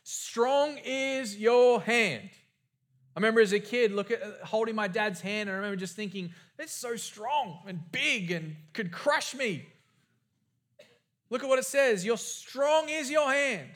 strong 0.05 0.79
is 0.85 1.37
your 1.37 1.81
hand. 1.81 2.31
I 3.17 3.19
remember 3.19 3.41
as 3.41 3.53
a 3.53 3.59
kid, 3.59 3.93
look 3.93 4.11
at 4.11 4.23
uh, 4.23 4.45
holding 4.45 4.75
my 4.75 4.89
dad's 4.89 5.21
hand, 5.21 5.49
and 5.49 5.55
I 5.55 5.57
remember 5.57 5.77
just 5.77 5.97
thinking, 5.97 6.33
it's 6.59 6.75
so 6.75 6.97
strong 6.97 7.61
and 7.67 7.81
big 7.91 8.31
and 8.31 8.57
could 8.73 8.93
crush 8.93 9.35
me. 9.35 9.67
Look 11.31 11.43
at 11.43 11.49
what 11.49 11.59
it 11.59 11.65
says. 11.65 12.05
Your 12.05 12.19
strong 12.19 12.89
is 12.89 13.11
your 13.11 13.31
hand 13.33 13.71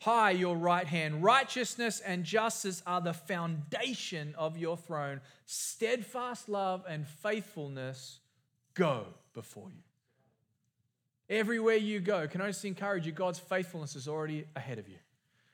high 0.00 0.30
your 0.30 0.56
right 0.56 0.86
hand. 0.86 1.22
Righteousness 1.22 2.00
and 2.00 2.24
justice 2.24 2.82
are 2.86 3.00
the 3.00 3.12
foundation 3.12 4.34
of 4.36 4.56
your 4.56 4.76
throne. 4.76 5.20
Steadfast 5.46 6.48
love 6.48 6.84
and 6.88 7.06
faithfulness 7.06 8.20
go 8.74 9.04
before 9.34 9.68
you. 9.70 9.82
Everywhere 11.28 11.76
you 11.76 12.00
go, 12.00 12.26
can 12.26 12.40
I 12.40 12.48
just 12.48 12.64
encourage 12.64 13.06
you? 13.06 13.12
God's 13.12 13.38
faithfulness 13.38 13.94
is 13.94 14.08
already 14.08 14.46
ahead 14.56 14.78
of 14.78 14.88
you. 14.88 14.96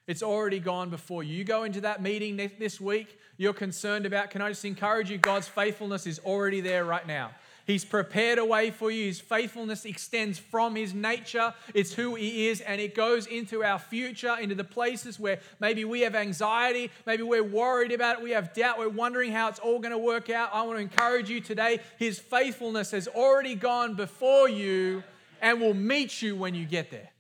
It's 0.07 0.23
already 0.23 0.61
gone 0.61 0.89
before 0.89 1.25
you. 1.25 1.35
You 1.35 1.43
go 1.43 1.65
into 1.65 1.81
that 1.81 2.01
meeting 2.01 2.37
this 2.37 2.81
week 2.81 3.19
you're 3.37 3.53
concerned 3.53 4.07
about. 4.07 4.31
Can 4.31 4.41
I 4.41 4.49
just 4.49 4.65
encourage 4.65 5.11
you? 5.11 5.19
God's 5.19 5.49
faithfulness 5.49 6.07
is 6.07 6.19
already 6.21 6.61
there 6.61 6.85
right 6.85 7.07
now. 7.07 7.33
He's 7.67 7.85
prepared 7.85 8.39
a 8.39 8.45
way 8.45 8.71
for 8.71 8.93
you. 8.93 9.07
His 9.07 9.21
faithfulness 9.21 9.85
extends 9.85 10.39
from 10.39 10.77
His 10.77 10.95
nature. 10.95 11.53
It's 11.75 11.93
who 11.93 12.15
He 12.15 12.47
is, 12.47 12.61
and 12.61 12.81
it 12.81 12.95
goes 12.95 13.27
into 13.27 13.65
our 13.65 13.81
future, 13.81 14.37
into 14.41 14.55
the 14.55 14.65
places 14.65 15.19
where 15.19 15.41
maybe 15.59 15.85
we 15.85 16.03
have 16.03 16.15
anxiety, 16.15 16.93
maybe 17.07 17.25
we're 17.25 17.43
worried 17.43 17.91
about 17.91 18.19
it, 18.19 18.23
we 18.23 18.31
have 18.31 18.55
doubt, 18.55 18.79
we're 18.79 18.89
wondering 18.89 19.33
how 19.33 19.49
it's 19.49 19.59
all 19.59 19.81
going 19.81 19.91
to 19.91 19.99
work 19.99 20.31
out. 20.31 20.51
I 20.53 20.63
want 20.63 20.79
to 20.79 20.83
encourage 20.83 21.29
you 21.29 21.41
today. 21.41 21.81
His 21.99 22.21
faithfulness 22.21 22.93
has 22.93 23.09
already 23.09 23.57
gone 23.57 23.95
before 23.95 24.49
you 24.49 25.03
and 25.43 25.61
will 25.61 25.75
meet 25.75 26.23
you 26.23 26.37
when 26.37 26.55
you 26.55 26.67
get 26.67 26.93
there. 26.93 27.11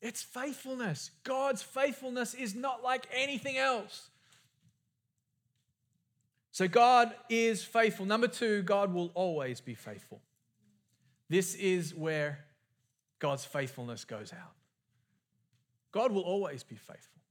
It's 0.00 0.22
faithfulness. 0.22 1.12
God's 1.22 1.62
faithfulness 1.62 2.34
is 2.34 2.54
not 2.54 2.82
like 2.82 3.06
anything 3.12 3.56
else. 3.58 4.10
So 6.58 6.66
God 6.66 7.14
is 7.28 7.62
faithful. 7.62 8.04
Number 8.04 8.26
two, 8.26 8.62
God 8.62 8.92
will 8.92 9.12
always 9.14 9.60
be 9.60 9.76
faithful. 9.76 10.20
This 11.28 11.54
is 11.54 11.94
where 11.94 12.46
God's 13.20 13.44
faithfulness 13.44 14.04
goes 14.04 14.32
out. 14.32 14.56
God 15.92 16.10
will 16.10 16.22
always 16.22 16.64
be 16.64 16.74
faithful. 16.74 17.22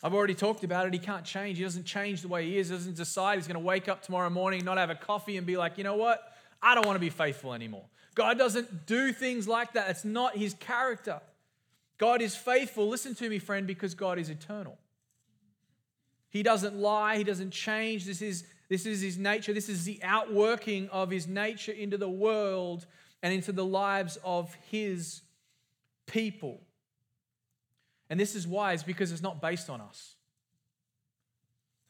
I've 0.00 0.14
already 0.14 0.36
talked 0.36 0.62
about 0.62 0.86
it. 0.86 0.92
He 0.92 1.00
can't 1.00 1.24
change. 1.24 1.58
He 1.58 1.64
doesn't 1.64 1.86
change 1.86 2.22
the 2.22 2.28
way 2.28 2.46
he 2.46 2.56
is. 2.56 2.68
He 2.68 2.76
doesn't 2.76 2.94
decide 2.94 3.38
he's 3.38 3.48
going 3.48 3.60
to 3.60 3.66
wake 3.66 3.88
up 3.88 4.00
tomorrow 4.00 4.30
morning, 4.30 4.64
not 4.64 4.78
have 4.78 4.90
a 4.90 4.94
coffee, 4.94 5.36
and 5.36 5.44
be 5.44 5.56
like, 5.56 5.76
you 5.76 5.82
know 5.82 5.96
what? 5.96 6.22
I 6.62 6.76
don't 6.76 6.86
want 6.86 6.94
to 6.94 7.00
be 7.00 7.10
faithful 7.10 7.52
anymore. 7.52 7.86
God 8.14 8.38
doesn't 8.38 8.86
do 8.86 9.12
things 9.12 9.48
like 9.48 9.72
that. 9.72 9.90
It's 9.90 10.04
not 10.04 10.36
his 10.36 10.54
character. 10.54 11.20
God 11.98 12.22
is 12.22 12.36
faithful. 12.36 12.88
Listen 12.88 13.16
to 13.16 13.28
me, 13.28 13.40
friend, 13.40 13.66
because 13.66 13.96
God 13.96 14.20
is 14.20 14.30
eternal. 14.30 14.78
He 16.36 16.42
doesn't 16.42 16.76
lie, 16.76 17.16
he 17.16 17.24
doesn't 17.24 17.50
change. 17.50 18.04
This 18.04 18.20
is, 18.20 18.44
this 18.68 18.84
is 18.84 19.00
his 19.00 19.16
nature. 19.16 19.54
This 19.54 19.70
is 19.70 19.86
the 19.86 19.98
outworking 20.02 20.90
of 20.90 21.10
his 21.10 21.26
nature 21.26 21.72
into 21.72 21.96
the 21.96 22.10
world 22.10 22.84
and 23.22 23.32
into 23.32 23.52
the 23.52 23.64
lives 23.64 24.18
of 24.22 24.54
his 24.70 25.22
people. 26.04 26.60
And 28.10 28.20
this 28.20 28.34
is 28.34 28.46
why, 28.46 28.74
it's 28.74 28.82
because 28.82 29.12
it's 29.12 29.22
not 29.22 29.40
based 29.40 29.70
on 29.70 29.80
us. 29.80 30.14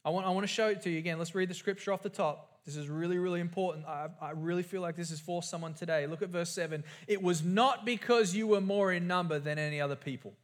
I 0.04 0.10
want, 0.10 0.26
I 0.26 0.30
want 0.30 0.44
to 0.44 0.52
show 0.52 0.68
it 0.68 0.80
to 0.82 0.90
you 0.90 0.98
again. 0.98 1.18
Let's 1.18 1.34
read 1.34 1.50
the 1.50 1.54
scripture 1.54 1.92
off 1.92 2.04
the 2.04 2.08
top. 2.08 2.60
This 2.64 2.76
is 2.76 2.88
really, 2.88 3.18
really 3.18 3.40
important. 3.40 3.84
I, 3.84 4.06
I 4.22 4.30
really 4.30 4.62
feel 4.62 4.80
like 4.80 4.94
this 4.94 5.10
is 5.10 5.18
for 5.18 5.42
someone 5.42 5.74
today. 5.74 6.06
Look 6.06 6.22
at 6.22 6.28
verse 6.28 6.50
7. 6.50 6.84
It 7.08 7.20
was 7.20 7.42
not 7.42 7.84
because 7.84 8.32
you 8.32 8.46
were 8.46 8.60
more 8.60 8.92
in 8.92 9.08
number 9.08 9.40
than 9.40 9.58
any 9.58 9.80
other 9.80 9.96
people. 9.96 10.34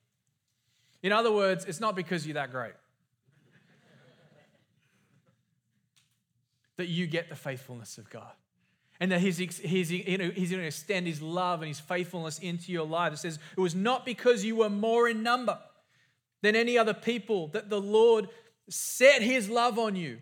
In 1.05 1.13
other 1.13 1.31
words, 1.31 1.67
it's 1.67 1.79
not 1.79 1.95
because 1.95 2.27
you're 2.27 2.35
that 2.35 2.51
great. 2.51 2.73
That 6.83 6.89
you 6.89 7.07
get 7.07 7.29
the 7.29 7.37
faithfulness 7.37 7.97
of 7.97 8.11
God. 8.11 8.33
And 8.99 9.13
that 9.13 9.21
he's, 9.21 9.39
he's, 9.39 9.93
you 9.93 10.19
know, 10.19 10.31
he's 10.31 10.51
going 10.51 10.63
to 10.63 10.67
extend 10.67 11.07
his 11.07 11.23
love 11.23 11.61
and 11.61 11.69
his 11.69 11.79
faithfulness 11.79 12.41
into 12.41 12.73
your 12.73 12.87
life. 12.87 13.13
It 13.13 13.19
says, 13.19 13.39
It 13.57 13.61
was 13.61 13.77
not 13.77 14.05
because 14.05 14.45
you 14.45 14.57
were 14.57 14.69
more 14.69 15.09
in 15.09 15.23
number 15.23 15.61
than 16.43 16.57
any 16.57 16.77
other 16.77 16.93
people 16.93 17.47
that 17.49 17.71
the 17.71 17.81
Lord 17.81 18.29
set 18.69 19.23
his 19.23 19.49
love 19.49 19.79
on 19.79 19.95
you 19.95 20.19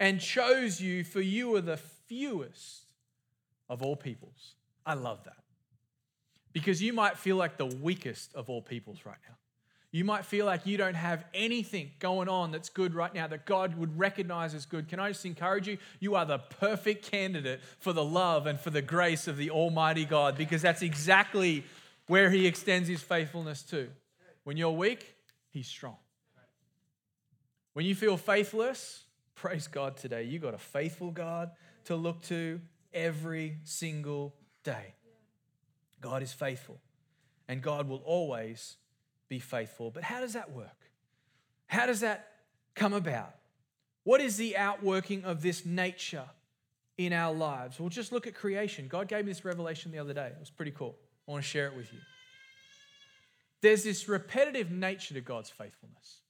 and 0.00 0.20
chose 0.20 0.80
you, 0.80 1.04
for 1.04 1.20
you 1.20 1.50
were 1.50 1.60
the 1.60 1.76
fewest 1.76 2.86
of 3.68 3.80
all 3.80 3.94
peoples. 3.94 4.56
I 4.84 4.94
love 4.94 5.22
that. 5.24 5.36
Because 6.52 6.82
you 6.82 6.92
might 6.92 7.16
feel 7.16 7.36
like 7.36 7.58
the 7.58 7.66
weakest 7.66 8.34
of 8.34 8.50
all 8.50 8.60
peoples 8.62 9.06
right 9.06 9.18
now. 9.28 9.36
You 9.96 10.04
might 10.04 10.26
feel 10.26 10.44
like 10.44 10.66
you 10.66 10.76
don't 10.76 10.92
have 10.92 11.24
anything 11.32 11.90
going 12.00 12.28
on 12.28 12.50
that's 12.50 12.68
good 12.68 12.94
right 12.94 13.14
now 13.14 13.28
that 13.28 13.46
God 13.46 13.78
would 13.78 13.98
recognize 13.98 14.52
as 14.52 14.66
good. 14.66 14.88
Can 14.88 15.00
I 15.00 15.08
just 15.08 15.24
encourage 15.24 15.66
you? 15.66 15.78
You 16.00 16.16
are 16.16 16.26
the 16.26 16.36
perfect 16.36 17.10
candidate 17.10 17.62
for 17.78 17.94
the 17.94 18.04
love 18.04 18.46
and 18.46 18.60
for 18.60 18.68
the 18.68 18.82
grace 18.82 19.26
of 19.26 19.38
the 19.38 19.48
Almighty 19.48 20.04
God 20.04 20.36
because 20.36 20.60
that's 20.60 20.82
exactly 20.82 21.64
where 22.08 22.28
He 22.28 22.46
extends 22.46 22.90
His 22.90 23.00
faithfulness 23.00 23.62
to. 23.70 23.88
When 24.44 24.58
you're 24.58 24.72
weak, 24.72 25.14
He's 25.48 25.66
strong. 25.66 25.96
When 27.72 27.86
you 27.86 27.94
feel 27.94 28.18
faithless, 28.18 29.02
praise 29.34 29.66
God 29.66 29.96
today. 29.96 30.24
You 30.24 30.38
got 30.38 30.52
a 30.52 30.58
faithful 30.58 31.10
God 31.10 31.52
to 31.86 31.96
look 31.96 32.20
to 32.24 32.60
every 32.92 33.56
single 33.64 34.34
day. 34.62 34.92
God 36.02 36.22
is 36.22 36.34
faithful, 36.34 36.82
and 37.48 37.62
God 37.62 37.88
will 37.88 38.02
always 38.04 38.76
be 39.28 39.38
faithful. 39.38 39.90
But 39.90 40.02
how 40.02 40.20
does 40.20 40.34
that 40.34 40.52
work? 40.52 40.90
How 41.66 41.86
does 41.86 42.00
that 42.00 42.28
come 42.74 42.92
about? 42.92 43.34
What 44.04 44.20
is 44.20 44.36
the 44.36 44.56
outworking 44.56 45.24
of 45.24 45.42
this 45.42 45.66
nature 45.66 46.26
in 46.96 47.12
our 47.12 47.34
lives? 47.34 47.80
Well, 47.80 47.88
just 47.88 48.12
look 48.12 48.26
at 48.26 48.34
creation. 48.34 48.86
God 48.88 49.08
gave 49.08 49.24
me 49.24 49.32
this 49.32 49.44
revelation 49.44 49.90
the 49.90 49.98
other 49.98 50.14
day. 50.14 50.26
It 50.26 50.36
was 50.38 50.50
pretty 50.50 50.70
cool. 50.70 50.96
I 51.26 51.32
want 51.32 51.42
to 51.42 51.48
share 51.48 51.66
it 51.66 51.76
with 51.76 51.92
you. 51.92 51.98
There's 53.62 53.82
this 53.82 54.08
repetitive 54.08 54.70
nature 54.70 55.14
to 55.14 55.20
God's 55.20 55.50
faithfulness. 55.50 56.20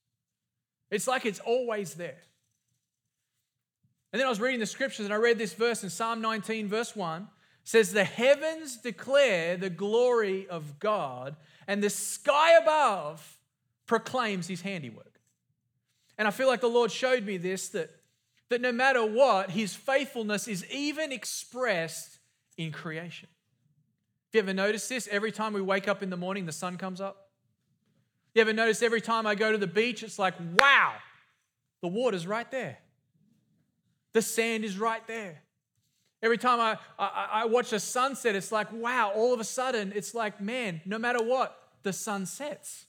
It's 0.91 1.07
like 1.07 1.27
it's 1.27 1.41
always 1.41 1.95
there. 1.95 2.23
And 4.13 4.21
then 4.21 4.27
I 4.27 4.31
was 4.31 4.41
reading 4.41 4.61
the 4.61 4.67
scriptures 4.67 5.05
and 5.05 5.13
I 5.13 5.19
read 5.19 5.37
this 5.37 5.53
verse 5.53 5.83
in 5.83 5.91
Psalm 5.91 6.23
19, 6.23 6.69
verse 6.69 6.97
1 6.97 7.29
says, 7.65 7.93
The 7.93 8.05
heavens 8.05 8.77
declare 8.77 9.57
the 9.57 9.69
glory 9.69 10.49
of 10.49 10.79
God, 10.79 11.37
and 11.67 11.83
the 11.83 11.91
sky 11.91 12.57
above 12.59 13.39
proclaims 13.87 14.47
his 14.47 14.61
handiwork. 14.61 15.21
And 16.19 16.27
I 16.27 16.31
feel 16.31 16.49
like 16.49 16.61
the 16.61 16.69
Lord 16.69 16.91
showed 16.91 17.25
me 17.25 17.37
this 17.37 17.69
that, 17.71 17.91
that 18.49 18.61
no 18.61 18.73
matter 18.73 19.05
what, 19.05 19.51
his 19.51 19.75
faithfulness 19.75 20.49
is 20.49 20.65
even 20.71 21.13
expressed 21.13 22.19
in 22.57 22.73
creation. 22.73 23.29
Have 24.29 24.35
you 24.35 24.41
ever 24.41 24.55
noticed 24.55 24.89
this? 24.89 25.09
Every 25.11 25.33
time 25.33 25.53
we 25.53 25.63
wake 25.63 25.89
up 25.89 26.03
in 26.03 26.11
the 26.11 26.17
morning, 26.17 26.47
the 26.47 26.53
sun 26.53 26.77
comes 26.79 27.01
up. 27.01 27.31
You 28.35 28.43
ever 28.43 28.53
notice 28.53 28.83
every 28.83 29.01
time 29.01 29.27
I 29.27 29.35
go 29.35 29.53
to 29.53 29.59
the 29.59 29.67
beach, 29.67 30.03
it's 30.03 30.19
like, 30.19 30.35
wow, 30.61 30.95
the 31.81 31.89
water's 31.89 32.27
right 32.27 32.51
there. 32.51 32.79
The 34.13 34.23
sand 34.23 34.65
is 34.65 34.79
right 34.79 35.07
there. 35.07 35.43
Every 36.23 36.39
time 36.39 36.61
I, 36.61 36.79
I, 36.99 37.29
I 37.33 37.45
watch 37.47 37.73
a 37.73 37.81
sunset, 37.81 38.35
it's 38.35 38.51
like, 38.51 38.73
wow, 38.73 39.13
all 39.15 39.35
of 39.35 39.41
a 39.41 39.45
sudden, 39.45 39.93
it's 39.95 40.15
like, 40.15 40.41
man, 40.41 40.81
no 40.85 40.99
matter 40.99 41.23
what, 41.23 41.59
the 41.83 41.93
sun 41.93 42.27
sets. 42.27 42.87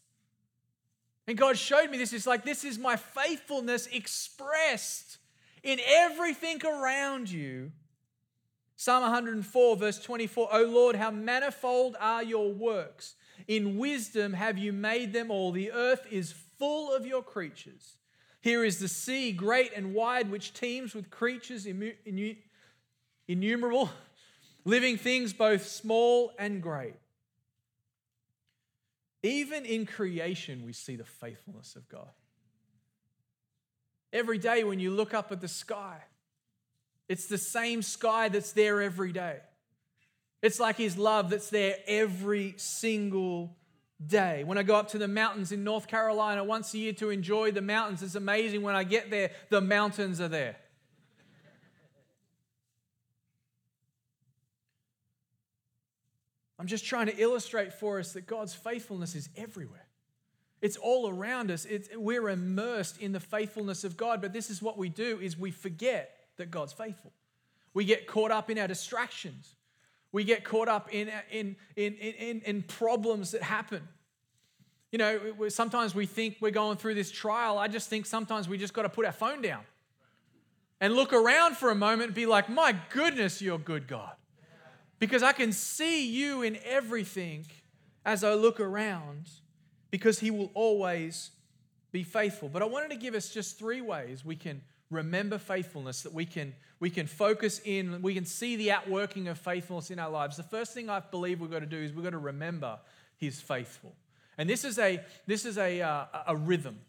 And 1.27 1.37
God 1.37 1.57
showed 1.57 1.91
me 1.91 1.97
this. 1.97 2.13
It's 2.13 2.25
like, 2.25 2.45
this 2.45 2.63
is 2.63 2.79
my 2.79 2.95
faithfulness 2.95 3.87
expressed 3.87 5.17
in 5.61 5.79
everything 5.85 6.65
around 6.65 7.29
you. 7.29 7.71
Psalm 8.77 9.01
104, 9.01 9.75
verse 9.75 9.99
24 9.99 10.49
O 10.51 10.63
Lord, 10.63 10.95
how 10.95 11.11
manifold 11.11 11.97
are 11.99 12.23
your 12.23 12.53
works. 12.53 13.15
In 13.47 13.77
wisdom 13.77 14.33
have 14.33 14.57
you 14.57 14.71
made 14.71 15.13
them 15.13 15.29
all. 15.31 15.51
The 15.51 15.71
earth 15.71 16.05
is 16.09 16.33
full 16.57 16.93
of 16.93 17.05
your 17.05 17.23
creatures. 17.23 17.97
Here 18.39 18.63
is 18.63 18.79
the 18.79 18.87
sea, 18.87 19.31
great 19.33 19.71
and 19.75 19.93
wide, 19.93 20.31
which 20.31 20.53
teems 20.53 20.95
with 20.95 21.09
creatures 21.09 21.65
innumerable, 23.27 23.89
living 24.65 24.97
things 24.97 25.33
both 25.33 25.65
small 25.67 26.31
and 26.37 26.61
great. 26.61 26.95
Even 29.23 29.65
in 29.65 29.85
creation, 29.85 30.63
we 30.65 30.73
see 30.73 30.95
the 30.95 31.03
faithfulness 31.03 31.75
of 31.75 31.87
God. 31.89 32.09
Every 34.13 34.37
day 34.37 34.63
when 34.63 34.79
you 34.79 34.91
look 34.91 35.13
up 35.13 35.31
at 35.31 35.41
the 35.41 35.47
sky, 35.47 36.01
it's 37.09 37.27
the 37.27 37.37
same 37.37 37.81
sky 37.81 38.29
that's 38.29 38.51
there 38.51 38.81
every 38.81 39.11
day. 39.11 39.39
It's 40.41 40.59
like 40.59 40.77
His 40.77 40.97
love 40.97 41.29
that's 41.29 41.49
there 41.49 41.75
every 41.87 42.53
single 42.57 43.55
day. 44.05 44.43
When 44.43 44.57
I 44.57 44.63
go 44.63 44.75
up 44.75 44.89
to 44.89 44.97
the 44.97 45.07
mountains 45.07 45.51
in 45.51 45.63
North 45.63 45.87
Carolina 45.87 46.43
once 46.43 46.73
a 46.73 46.77
year 46.77 46.93
to 46.93 47.09
enjoy 47.09 47.51
the 47.51 47.61
mountains, 47.61 48.03
it's 48.03 48.15
amazing 48.15 48.61
when 48.61 48.75
I 48.75 48.83
get 48.83 49.09
there, 49.09 49.31
the 49.49 49.61
mountains 49.61 50.21
are 50.21 50.27
there. 50.27 50.57
I'm 56.59 56.67
just 56.67 56.85
trying 56.85 57.07
to 57.07 57.17
illustrate 57.17 57.73
for 57.73 57.99
us 57.99 58.13
that 58.13 58.25
God's 58.25 58.53
faithfulness 58.53 59.15
is 59.15 59.29
everywhere. 59.37 59.85
It's 60.61 60.77
all 60.77 61.07
around 61.07 61.51
us. 61.51 61.65
It's, 61.65 61.89
we're 61.95 62.29
immersed 62.29 62.99
in 62.99 63.11
the 63.11 63.19
faithfulness 63.19 63.83
of 63.83 63.95
God, 63.95 64.21
but 64.21 64.33
this 64.33 64.49
is 64.49 64.61
what 64.61 64.77
we 64.77 64.89
do 64.89 65.19
is 65.19 65.37
we 65.37 65.51
forget 65.51 66.15
that 66.37 66.49
God's 66.49 66.73
faithful. 66.73 67.13
We 67.73 67.85
get 67.85 68.07
caught 68.07 68.31
up 68.31 68.49
in 68.49 68.57
our 68.57 68.67
distractions. 68.67 69.53
We 70.11 70.23
get 70.23 70.43
caught 70.43 70.67
up 70.67 70.91
in, 70.91 71.11
in, 71.31 71.55
in, 71.75 71.93
in, 71.93 72.41
in 72.41 72.63
problems 72.63 73.31
that 73.31 73.43
happen. 73.43 73.87
You 74.91 74.97
know, 74.97 75.49
sometimes 75.49 75.93
we 75.93 76.05
think 76.07 76.37
we're 76.39 76.49
going 76.49 76.77
through 76.77 76.95
this 76.95 77.11
trial. 77.11 77.59
I 77.59 77.67
just 77.67 77.89
think 77.89 78.05
sometimes 78.05 78.49
we 78.49 78.57
just 78.57 78.73
got 78.73 78.83
to 78.83 78.89
put 78.89 79.05
our 79.05 79.11
phone 79.11 79.41
down 79.41 79.61
and 80.79 80.95
look 80.95 81.13
around 81.13 81.57
for 81.57 81.69
a 81.69 81.75
moment 81.75 82.07
and 82.07 82.15
be 82.15 82.25
like, 82.25 82.49
my 82.49 82.75
goodness, 82.89 83.41
you're 83.41 83.59
good, 83.59 83.87
God. 83.87 84.13
Because 84.99 85.23
I 85.23 85.31
can 85.31 85.51
see 85.51 86.07
you 86.07 86.41
in 86.41 86.57
everything 86.65 87.45
as 88.05 88.23
I 88.23 88.33
look 88.33 88.59
around, 88.59 89.29
because 89.91 90.19
He 90.19 90.31
will 90.31 90.51
always 90.53 91.31
be 91.91 92.03
faithful. 92.03 92.49
But 92.49 92.61
I 92.61 92.65
wanted 92.65 92.91
to 92.91 92.97
give 92.97 93.13
us 93.13 93.29
just 93.29 93.59
three 93.59 93.81
ways 93.81 94.25
we 94.25 94.35
can 94.35 94.61
remember 94.89 95.37
faithfulness, 95.37 96.03
that 96.03 96.13
we 96.13 96.25
can, 96.25 96.53
we 96.79 96.89
can 96.89 97.07
focus 97.07 97.61
in, 97.63 98.01
we 98.01 98.13
can 98.13 98.25
see 98.25 98.55
the 98.55 98.71
outworking 98.71 99.27
of 99.27 99.37
faithfulness 99.37 99.91
in 99.91 99.99
our 99.99 100.09
lives. 100.09 100.37
The 100.37 100.43
first 100.43 100.73
thing 100.73 100.89
I 100.89 100.99
believe 100.99 101.41
we've 101.41 101.51
got 101.51 101.59
to 101.59 101.65
do 101.65 101.77
is 101.77 101.93
we've 101.93 102.03
got 102.03 102.11
to 102.11 102.17
remember 102.17 102.79
He's 103.17 103.41
faithful. 103.41 103.93
And 104.37 104.49
this 104.49 104.63
is 104.63 104.77
a, 104.77 105.03
this 105.25 105.45
is 105.45 105.57
a, 105.57 105.81
uh, 105.81 106.05
a 106.27 106.35
rhythm. 106.35 106.79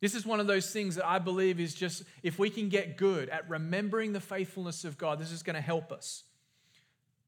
This 0.00 0.14
is 0.14 0.26
one 0.26 0.40
of 0.40 0.46
those 0.46 0.70
things 0.70 0.96
that 0.96 1.06
I 1.06 1.18
believe 1.18 1.60
is 1.60 1.74
just, 1.74 2.02
if 2.22 2.38
we 2.38 2.50
can 2.50 2.68
get 2.68 2.96
good 2.96 3.28
at 3.28 3.48
remembering 3.48 4.12
the 4.12 4.20
faithfulness 4.20 4.84
of 4.84 4.98
God, 4.98 5.18
this 5.18 5.32
is 5.32 5.42
going 5.42 5.56
to 5.56 5.62
help 5.62 5.92
us. 5.92 6.24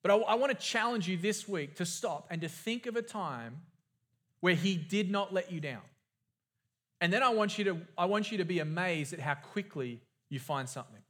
But 0.09 0.23
I, 0.23 0.33
I 0.33 0.35
want 0.37 0.59
to 0.59 0.67
challenge 0.67 1.07
you 1.07 1.19
this 1.19 1.47
week 1.47 1.77
to 1.77 1.85
stop 1.85 2.29
and 2.31 2.41
to 2.41 2.49
think 2.49 2.87
of 2.87 2.97
a 2.97 3.03
time 3.03 3.61
where 4.41 4.55
He 4.55 4.75
did 4.75 5.11
not 5.11 5.35
let 5.35 5.53
you 5.53 5.61
down. 5.61 5.83
And 7.03 7.13
then 7.13 7.23
I 7.23 7.29
want 7.29 7.59
you 7.59 7.65
to, 7.65 7.81
I 7.99 8.07
want 8.07 8.33
you 8.33 8.39
to 8.39 8.45
be 8.47 8.59
amazed 8.59 9.13
at 9.13 9.21
how 9.21 9.35
quickly 9.35 10.01
you 10.31 10.41
find 10.41 10.67
something, 10.67 11.03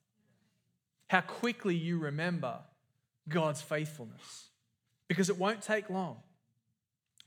how 1.08 1.20
quickly 1.20 1.76
you 1.76 1.98
remember 1.98 2.58
God's 3.28 3.62
faithfulness, 3.62 4.48
because 5.06 5.30
it 5.30 5.38
won't 5.38 5.62
take 5.62 5.88
long. 5.88 6.16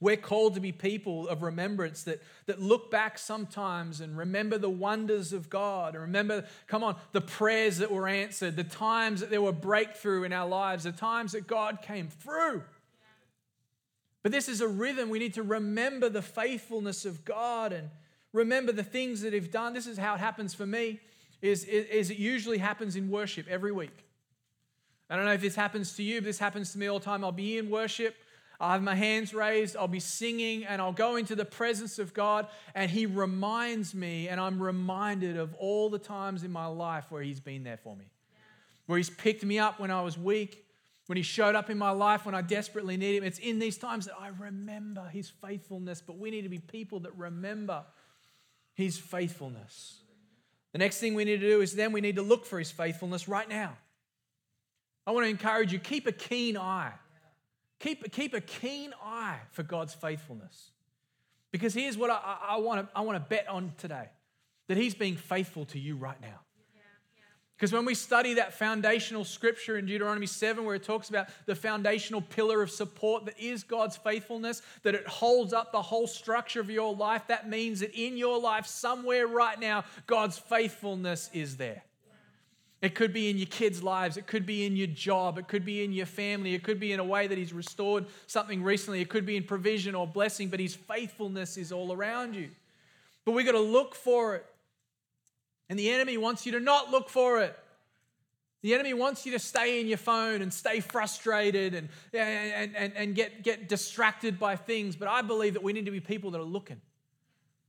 We're 0.02 0.18
called 0.18 0.56
to 0.56 0.60
be 0.60 0.72
people 0.72 1.28
of 1.28 1.44
remembrance 1.44 2.04
that, 2.04 2.24
that 2.48 2.60
look 2.60 2.90
back 2.90 3.20
sometimes 3.20 4.02
and 4.02 4.18
remember 4.18 4.58
the 4.58 4.70
wonders 4.70 5.32
of 5.32 5.48
God 5.48 5.94
and 5.94 6.02
remember, 6.02 6.44
come 6.66 6.84
on, 6.84 6.96
the 7.12 7.22
prayers 7.22 7.78
that 7.78 7.92
were 7.92 8.08
answered, 8.08 8.56
the 8.56 8.64
times 8.64 9.22
that 9.22 9.30
there 9.30 9.44
were 9.44 9.52
breakthrough 9.52 10.24
in 10.24 10.34
our 10.34 10.48
lives, 10.48 10.86
the 10.86 10.92
times 10.92 11.34
that 11.34 11.46
God 11.46 11.84
came 11.84 12.08
through. 12.08 12.64
But 14.24 14.32
this 14.32 14.50
is 14.50 14.60
a 14.60 14.68
rhythm. 14.68 15.10
We 15.10 15.20
need 15.20 15.36
to 15.36 15.44
remember 15.44 16.10
the 16.10 16.24
faithfulness 16.24 17.06
of 17.06 17.24
God 17.24 17.72
and 17.72 17.92
remember 18.34 18.72
the 18.72 18.84
things 18.84 19.22
that 19.22 19.34
He's 19.34 19.48
done. 19.48 19.74
This 19.74 19.86
is 19.86 20.00
how 20.00 20.16
it 20.16 20.20
happens 20.20 20.56
for 20.56 20.66
me, 20.66 21.00
is, 21.44 21.64
is 21.66 22.10
it 22.10 22.18
usually 22.18 22.58
happens 22.58 22.96
in 22.96 23.12
worship 23.12 23.48
every 23.48 23.72
week. 23.72 24.06
I 25.12 25.16
don't 25.16 25.26
know 25.26 25.34
if 25.34 25.42
this 25.42 25.56
happens 25.56 25.96
to 25.98 26.04
you, 26.04 26.22
but 26.22 26.26
this 26.26 26.40
happens 26.40 26.72
to 26.72 26.80
me 26.80 26.88
all 26.88 26.98
the 26.98 27.06
time. 27.06 27.24
I'll 27.24 27.32
be 27.32 27.60
in 27.60 27.70
worship 27.70 28.16
I'll 28.62 28.74
have 28.74 28.84
my 28.84 28.94
hands 28.94 29.34
raised, 29.34 29.76
I'll 29.76 29.88
be 29.88 30.00
singing, 30.00 30.66
and 30.66 30.80
I'll 30.80 30.94
go 30.94 31.16
into 31.16 31.36
the 31.36 31.46
presence 31.46 31.98
of 31.98 32.14
God, 32.14 32.46
and 32.76 32.92
He 32.92 33.08
reminds 33.08 33.96
me, 33.96 34.28
and 34.28 34.40
I'm 34.40 34.62
reminded 34.62 35.36
of 35.36 35.56
all 35.56 35.90
the 35.90 35.98
times 35.98 36.44
in 36.44 36.52
my 36.52 36.68
life 36.68 37.06
where 37.10 37.24
He's 37.24 37.40
been 37.40 37.64
there 37.64 37.78
for 37.78 37.96
me. 37.96 38.06
Where 38.86 39.00
He's 39.00 39.10
picked 39.10 39.44
me 39.44 39.58
up 39.58 39.80
when 39.80 39.90
I 39.90 40.04
was 40.04 40.16
weak, 40.16 40.64
when 41.08 41.18
He 41.18 41.24
showed 41.24 41.56
up 41.56 41.72
in 41.72 41.80
my 41.80 41.90
life 41.90 42.24
when 42.24 42.36
I 42.36 42.44
desperately 42.44 42.98
need 42.98 43.16
Him. 43.16 43.24
It's 43.24 43.40
in 43.40 43.58
these 43.58 43.80
times 43.80 44.06
that 44.06 44.16
I 44.20 44.28
remember 44.28 45.08
His 45.08 45.28
faithfulness, 45.28 46.00
but 46.00 46.20
we 46.20 46.30
need 46.30 46.44
to 46.44 46.50
be 46.50 46.60
people 46.60 47.00
that 47.00 47.18
remember 47.18 47.84
His 48.76 48.96
faithfulness. 48.96 50.02
The 50.74 50.78
next 50.78 51.00
thing 51.00 51.16
we 51.16 51.26
need 51.26 51.42
to 51.42 51.50
do 51.50 51.62
is 51.62 51.74
then 51.74 51.94
we 51.94 52.00
need 52.00 52.18
to 52.18 52.22
look 52.22 52.46
for 52.46 52.60
His 52.60 52.70
faithfulness 52.70 53.28
right 53.28 53.50
now. 53.50 53.76
I 55.08 55.12
want 55.12 55.26
to 55.26 55.32
encourage 55.32 55.74
you 55.74 55.80
keep 55.80 56.06
a 56.06 56.12
keen 56.12 56.58
eye 56.58 56.94
Keep, 57.82 58.12
keep 58.12 58.34
a 58.36 58.42
keen 58.42 58.94
eye 59.04 59.40
for 59.52 59.64
God's 59.64 59.94
faithfulness. 59.94 60.72
Because 61.52 61.74
here's 61.74 61.98
what 61.98 62.12
I, 62.12 62.38
I, 62.50 62.58
want 62.58 62.88
to, 62.88 62.98
I 62.98 63.02
want 63.02 63.16
to 63.18 63.28
bet 63.28 63.48
on 63.48 63.74
today 63.78 64.10
that 64.68 64.78
He's 64.78 64.94
being 64.94 65.18
faithful 65.18 65.66
to 65.66 65.80
you 65.80 65.96
right 65.96 66.20
now. 66.22 66.40
Because 67.58 67.74
when 67.74 67.86
we 67.86 67.94
study 67.94 68.36
that 68.36 68.54
foundational 68.54 69.24
scripture 69.24 69.78
in 69.78 69.86
Deuteronomy 69.86 70.26
7, 70.26 70.66
where 70.66 70.74
it 70.74 70.82
talks 70.82 71.10
about 71.10 71.28
the 71.46 71.54
foundational 71.54 72.22
pillar 72.22 72.64
of 72.64 72.72
support 72.72 73.26
that 73.26 73.40
is 73.40 73.64
God's 73.64 73.98
faithfulness, 73.98 74.64
that 74.82 74.96
it 74.96 75.08
holds 75.08 75.54
up 75.54 75.72
the 75.72 75.82
whole 75.82 76.08
structure 76.08 76.60
of 76.60 76.72
your 76.72 76.96
life, 76.96 77.28
that 77.28 77.48
means 77.48 77.82
that 77.82 77.94
in 77.94 78.18
your 78.18 78.40
life, 78.40 78.66
somewhere 78.66 79.28
right 79.28 79.60
now, 79.60 79.84
God's 80.08 80.40
faithfulness 80.40 81.30
is 81.34 81.58
there. 81.58 81.84
It 82.82 82.96
could 82.96 83.14
be 83.14 83.30
in 83.30 83.38
your 83.38 83.48
kids' 83.48 83.84
lives. 83.84 84.18
It 84.18 84.26
could 84.26 84.46
be 84.46 84.66
in 84.66 84.76
your 84.76 84.88
job. 84.88 85.38
It 85.38 85.48
could 85.48 85.64
be 85.64 85.84
in 85.84 85.94
your 85.94 86.08
family. 86.08 86.56
It 86.56 86.64
could 86.64 86.80
be 86.80 86.94
in 86.94 87.00
a 87.00 87.04
way 87.04 87.28
that 87.28 87.38
He's 87.38 87.54
restored 87.54 88.06
something 88.26 88.64
recently. 88.64 89.02
It 89.02 89.10
could 89.10 89.26
be 89.26 89.38
in 89.38 89.44
provision 89.44 89.94
or 89.94 90.08
blessing, 90.08 90.50
but 90.50 90.60
His 90.60 90.74
faithfulness 90.74 91.58
is 91.58 91.72
all 91.72 91.94
around 91.94 92.36
you. 92.36 92.50
But 93.24 93.34
we've 93.34 93.46
got 93.46 93.52
to 93.52 93.60
look 93.60 93.94
for 93.94 94.36
it. 94.36 94.46
And 95.70 95.78
the 95.78 95.92
enemy 95.92 96.18
wants 96.18 96.46
you 96.46 96.54
to 96.54 96.60
not 96.60 96.90
look 96.90 97.08
for 97.08 97.42
it. 97.42 97.58
The 98.64 98.74
enemy 98.74 98.94
wants 98.94 99.26
you 99.26 99.32
to 99.34 99.40
stay 99.40 99.80
in 99.80 99.88
your 99.88 99.98
phone 99.98 100.42
and 100.42 100.54
stay 100.54 100.80
frustrated 100.80 101.74
and, 101.74 101.90
and, 102.14 102.76
and, 102.76 102.94
and 102.96 103.16
get, 103.16 103.44
get 103.44 103.70
distracted 103.70 104.40
by 104.40 104.56
things. 104.56 104.96
But 104.96 105.08
I 105.08 105.22
believe 105.22 105.54
that 105.54 105.64
we 105.64 105.74
need 105.74 105.86
to 105.86 105.92
be 105.92 106.00
people 106.00 106.32
that 106.32 106.40
are 106.40 106.44
looking. 106.44 106.82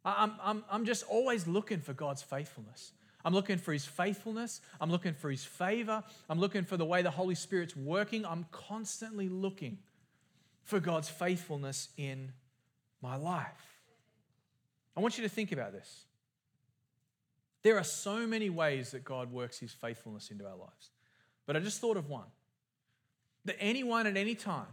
I'm, 0.05 0.33
I'm, 0.43 0.65
I'm 0.71 0.85
just 0.85 1.05
always 1.05 1.47
looking 1.47 1.81
for 1.81 1.93
God's 1.93 2.23
faithfulness. 2.23 2.93
I'm 3.25 3.35
looking 3.35 3.59
for 3.59 3.73
his 3.73 3.85
faithfulness. 3.85 4.61
I'm 4.81 4.91
looking 4.91 5.15
for 5.15 5.31
his 5.31 5.45
favor. 5.45 6.03
I'm 6.29 6.41
looking 6.41 6.65
for 6.65 6.77
the 6.77 6.85
way 6.85 7.03
the 7.03 7.11
Holy 7.11 7.35
Spirit's 7.35 7.77
working. 7.77 8.27
I'm 8.27 8.47
constantly 8.51 9.29
looking 9.29 9.79
for 10.65 10.81
God's 10.81 11.09
faithfulness 11.09 11.89
in 11.97 12.33
my 13.01 13.17
life. 13.17 13.81
I 14.97 15.01
want 15.01 15.19
you 15.19 15.25
to 15.25 15.29
think 15.29 15.53
about 15.53 15.73
this. 15.73 16.05
There 17.63 17.79
are 17.79 17.85
so 17.85 18.27
many 18.27 18.51
ways 18.51 18.91
that 18.91 19.05
God 19.05 19.33
works 19.33 19.59
his 19.59 19.73
faithfulness 19.73 20.31
into 20.31 20.45
our 20.47 20.57
lives. 20.57 20.91
But 21.47 21.57
I 21.57 21.61
just 21.61 21.81
thought 21.81 21.97
of 21.97 22.09
one 22.09 22.27
that 23.45 23.57
anyone 23.61 24.07
at 24.07 24.17
any 24.17 24.35
time 24.35 24.67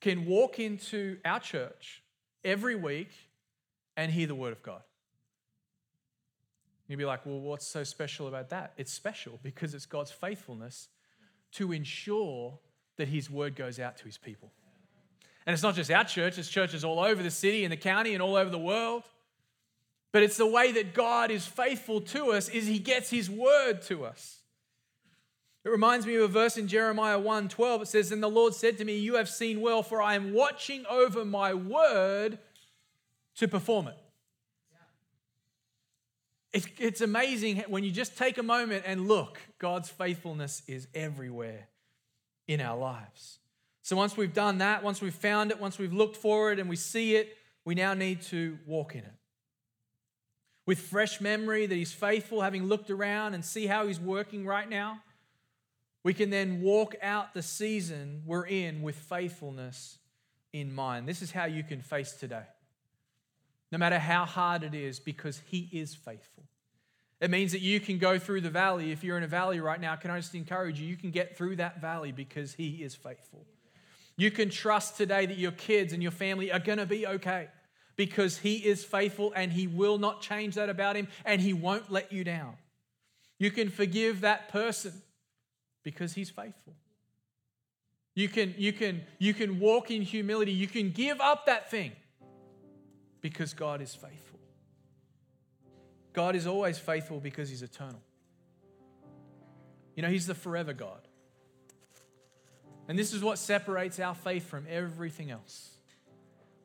can 0.00 0.24
walk 0.26 0.58
into 0.58 1.18
our 1.24 1.40
church 1.40 2.02
every 2.44 2.74
week 2.74 3.10
and 3.96 4.10
hear 4.10 4.26
the 4.26 4.34
word 4.34 4.52
of 4.52 4.62
God. 4.62 4.82
You'd 6.90 6.96
be 6.96 7.04
like, 7.04 7.24
well, 7.24 7.38
what's 7.38 7.68
so 7.68 7.84
special 7.84 8.26
about 8.26 8.48
that? 8.48 8.72
It's 8.76 8.92
special 8.92 9.38
because 9.44 9.74
it's 9.74 9.86
God's 9.86 10.10
faithfulness 10.10 10.88
to 11.52 11.70
ensure 11.70 12.58
that 12.96 13.06
his 13.06 13.30
word 13.30 13.54
goes 13.54 13.78
out 13.78 13.96
to 13.98 14.04
his 14.06 14.18
people. 14.18 14.50
And 15.46 15.54
it's 15.54 15.62
not 15.62 15.76
just 15.76 15.88
our 15.92 16.02
church, 16.02 16.36
it's 16.36 16.48
churches 16.48 16.82
all 16.82 16.98
over 16.98 17.22
the 17.22 17.30
city 17.30 17.62
and 17.62 17.70
the 17.70 17.76
county 17.76 18.12
and 18.12 18.20
all 18.20 18.34
over 18.34 18.50
the 18.50 18.58
world. 18.58 19.04
But 20.10 20.24
it's 20.24 20.36
the 20.36 20.48
way 20.48 20.72
that 20.72 20.92
God 20.92 21.30
is 21.30 21.46
faithful 21.46 22.00
to 22.00 22.32
us 22.32 22.48
is 22.48 22.66
he 22.66 22.80
gets 22.80 23.08
his 23.08 23.30
word 23.30 23.82
to 23.82 24.04
us. 24.04 24.40
It 25.64 25.68
reminds 25.68 26.06
me 26.06 26.16
of 26.16 26.22
a 26.22 26.28
verse 26.28 26.56
in 26.56 26.66
Jeremiah 26.66 27.20
1:12. 27.20 27.82
It 27.82 27.86
says, 27.86 28.10
"And 28.10 28.20
the 28.20 28.28
Lord 28.28 28.52
said 28.52 28.78
to 28.78 28.84
me, 28.84 28.98
You 28.98 29.14
have 29.14 29.28
seen 29.28 29.60
well, 29.60 29.84
for 29.84 30.02
I 30.02 30.16
am 30.16 30.32
watching 30.32 30.84
over 30.86 31.24
my 31.24 31.54
word 31.54 32.40
to 33.36 33.46
perform 33.46 33.86
it. 33.86 33.96
It's, 36.52 37.00
amazing 37.00 37.58
when 37.68 37.84
you 37.84 37.92
just 37.92 38.18
take 38.18 38.36
a 38.36 38.42
moment 38.42 38.82
and 38.84 39.06
look, 39.06 39.38
God's 39.58 39.88
faithfulness 39.88 40.62
is 40.66 40.88
everywhere 40.94 41.68
in 42.48 42.60
our 42.60 42.76
lives. 42.76 43.38
So 43.82 43.96
once 43.96 44.16
we've 44.16 44.34
done 44.34 44.58
that, 44.58 44.82
once 44.82 45.00
we've 45.00 45.14
found 45.14 45.52
it, 45.52 45.60
once 45.60 45.78
we've 45.78 45.92
looked 45.92 46.16
for 46.16 46.50
it 46.50 46.58
and 46.58 46.68
we 46.68 46.76
see 46.76 47.14
it, 47.14 47.36
we 47.64 47.76
now 47.76 47.94
need 47.94 48.22
to 48.22 48.58
walk 48.66 48.94
in 48.94 49.02
it. 49.02 49.12
With 50.66 50.80
fresh 50.80 51.20
memory 51.20 51.66
that 51.66 51.74
He's 51.74 51.92
faithful, 51.92 52.40
having 52.40 52.64
looked 52.64 52.90
around 52.90 53.34
and 53.34 53.44
see 53.44 53.66
how 53.66 53.86
He's 53.86 54.00
working 54.00 54.44
right 54.44 54.68
now, 54.68 55.02
we 56.02 56.14
can 56.14 56.30
then 56.30 56.62
walk 56.62 56.96
out 57.00 57.32
the 57.32 57.42
season 57.42 58.22
we're 58.26 58.46
in 58.46 58.82
with 58.82 58.96
faithfulness 58.96 59.98
in 60.52 60.72
mind. 60.72 61.06
This 61.06 61.22
is 61.22 61.30
how 61.30 61.44
you 61.44 61.62
can 61.62 61.80
face 61.80 62.12
today 62.12 62.44
no 63.70 63.78
matter 63.78 63.98
how 63.98 64.24
hard 64.24 64.62
it 64.62 64.74
is, 64.74 64.98
because 64.98 65.40
He 65.46 65.68
is 65.72 65.94
faithful. 65.94 66.44
It 67.20 67.30
means 67.30 67.52
that 67.52 67.60
you 67.60 67.80
can 67.80 67.98
go 67.98 68.18
through 68.18 68.40
the 68.40 68.50
valley. 68.50 68.92
If 68.92 69.04
you're 69.04 69.18
in 69.18 69.22
a 69.22 69.28
valley 69.28 69.60
right 69.60 69.80
now, 69.80 69.94
can 69.96 70.10
I 70.10 70.18
just 70.18 70.34
encourage 70.34 70.80
you? 70.80 70.86
You 70.86 70.96
can 70.96 71.10
get 71.10 71.36
through 71.36 71.56
that 71.56 71.80
valley 71.80 72.12
because 72.12 72.54
He 72.54 72.82
is 72.82 72.94
faithful. 72.94 73.44
You 74.16 74.30
can 74.30 74.50
trust 74.50 74.96
today 74.96 75.26
that 75.26 75.38
your 75.38 75.52
kids 75.52 75.92
and 75.92 76.02
your 76.02 76.12
family 76.12 76.50
are 76.50 76.58
going 76.58 76.78
to 76.78 76.86
be 76.86 77.06
okay 77.06 77.48
because 77.96 78.38
He 78.38 78.56
is 78.56 78.84
faithful 78.84 79.32
and 79.36 79.52
He 79.52 79.66
will 79.66 79.98
not 79.98 80.22
change 80.22 80.54
that 80.54 80.70
about 80.70 80.96
Him 80.96 81.08
and 81.24 81.40
He 81.40 81.52
won't 81.52 81.92
let 81.92 82.10
you 82.10 82.24
down. 82.24 82.54
You 83.38 83.50
can 83.50 83.68
forgive 83.68 84.22
that 84.22 84.48
person 84.48 84.92
because 85.82 86.14
He's 86.14 86.30
faithful. 86.30 86.74
You 88.14 88.28
can, 88.28 88.54
you, 88.58 88.72
can, 88.72 89.02
you 89.18 89.34
can 89.34 89.60
walk 89.60 89.90
in 89.90 90.02
humility. 90.02 90.52
You 90.52 90.66
can 90.66 90.90
give 90.90 91.20
up 91.20 91.46
that 91.46 91.70
thing 91.70 91.92
because 93.20 93.54
God 93.54 93.80
is 93.80 93.94
faithful. 93.94 94.38
God 96.12 96.34
is 96.34 96.46
always 96.46 96.78
faithful 96.78 97.20
because 97.20 97.48
He's 97.48 97.62
eternal. 97.62 98.00
You 99.94 100.02
know, 100.02 100.08
He's 100.08 100.26
the 100.26 100.34
forever 100.34 100.72
God. 100.72 101.06
And 102.88 102.98
this 102.98 103.12
is 103.12 103.22
what 103.22 103.38
separates 103.38 104.00
our 104.00 104.14
faith 104.14 104.48
from 104.48 104.66
everything 104.68 105.30
else. 105.30 105.70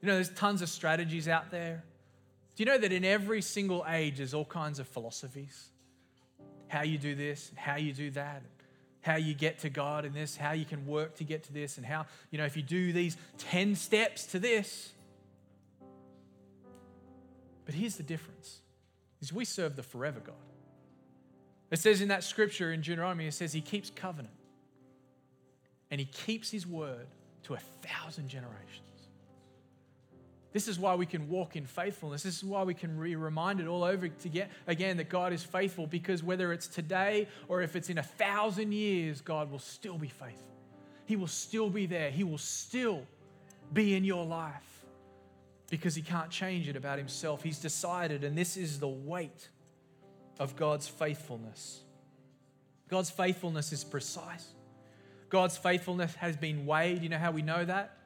You 0.01 0.07
know, 0.07 0.15
there's 0.15 0.31
tons 0.31 0.61
of 0.61 0.69
strategies 0.69 1.27
out 1.27 1.51
there. 1.51 1.83
Do 2.55 2.63
you 2.63 2.65
know 2.65 2.77
that 2.77 2.91
in 2.91 3.03
every 3.03 3.41
single 3.41 3.85
age, 3.87 4.17
there's 4.17 4.33
all 4.33 4.45
kinds 4.45 4.79
of 4.79 4.87
philosophies? 4.87 5.67
How 6.67 6.81
you 6.81 6.97
do 6.97 7.13
this, 7.13 7.51
how 7.55 7.75
you 7.75 7.93
do 7.93 8.09
that, 8.11 8.41
how 9.01 9.17
you 9.17 9.33
get 9.35 9.59
to 9.59 9.69
God 9.69 10.03
in 10.03 10.13
this, 10.13 10.35
how 10.35 10.53
you 10.53 10.65
can 10.65 10.87
work 10.87 11.15
to 11.17 11.23
get 11.23 11.43
to 11.43 11.53
this, 11.53 11.77
and 11.77 11.85
how, 11.85 12.07
you 12.31 12.39
know, 12.39 12.45
if 12.45 12.57
you 12.57 12.63
do 12.63 12.91
these 12.91 13.17
10 13.37 13.75
steps 13.75 14.25
to 14.27 14.39
this, 14.39 14.93
but 17.65 17.73
here's 17.73 17.95
the 17.95 18.03
difference 18.03 18.61
is 19.21 19.33
we 19.33 19.45
serve 19.45 19.75
the 19.75 19.83
forever 19.83 20.19
God. 20.19 20.35
It 21.71 21.79
says 21.79 22.01
in 22.01 22.09
that 22.09 22.23
scripture 22.23 22.71
in 22.71 22.81
Deuteronomy, 22.81 23.27
it 23.27 23.33
says 23.33 23.51
he 23.51 23.61
keeps 23.61 23.89
covenant. 23.89 24.33
And 25.89 25.99
he 25.99 26.05
keeps 26.05 26.51
his 26.51 26.65
word 26.65 27.07
to 27.43 27.55
a 27.55 27.59
thousand 27.81 28.29
generations. 28.29 28.81
This 30.51 30.67
is 30.67 30.79
why 30.79 30.95
we 30.95 31.05
can 31.05 31.27
walk 31.27 31.55
in 31.57 31.65
faithfulness. 31.65 32.23
This 32.23 32.37
is 32.37 32.43
why 32.43 32.63
we 32.63 32.73
can 32.73 33.01
be 33.01 33.15
reminded 33.15 33.67
all 33.67 33.83
over 33.83 34.09
again 34.67 34.97
that 34.97 35.09
God 35.09 35.33
is 35.33 35.43
faithful 35.43 35.85
because 35.85 36.23
whether 36.23 36.53
it's 36.53 36.67
today 36.67 37.27
or 37.49 37.61
if 37.61 37.75
it's 37.75 37.89
in 37.89 37.97
a 37.97 38.03
thousand 38.03 38.71
years, 38.71 39.19
God 39.19 39.51
will 39.51 39.59
still 39.59 39.97
be 39.97 40.07
faithful. 40.07 40.53
He 41.05 41.17
will 41.17 41.27
still 41.27 41.69
be 41.69 41.87
there. 41.87 42.09
He 42.09 42.23
will 42.23 42.37
still 42.37 43.03
be 43.73 43.95
in 43.95 44.05
your 44.05 44.25
life 44.25 44.74
because 45.69 45.95
he 45.95 46.01
can't 46.01 46.29
change 46.29 46.67
it 46.69 46.75
about 46.75 46.97
himself. 46.97 47.43
He's 47.43 47.59
decided, 47.59 48.23
and 48.23 48.37
this 48.37 48.57
is 48.57 48.79
the 48.79 48.87
weight 48.87 49.49
of 50.39 50.55
God's 50.55 50.87
faithfulness. 50.87 51.81
God's 52.87 53.09
faithfulness 53.09 53.73
is 53.73 53.83
precise. 53.83 54.47
God's 55.29 55.57
faithfulness 55.57 56.13
has 56.15 56.37
been 56.37 56.65
weighed. 56.65 57.01
You 57.01 57.09
know 57.09 57.17
how 57.17 57.31
we 57.31 57.41
know 57.41 57.65
that? 57.65 57.97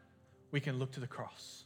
We 0.51 0.59
can 0.59 0.79
look 0.79 0.93
to 0.93 0.99
the 0.99 1.07
cross. 1.07 1.65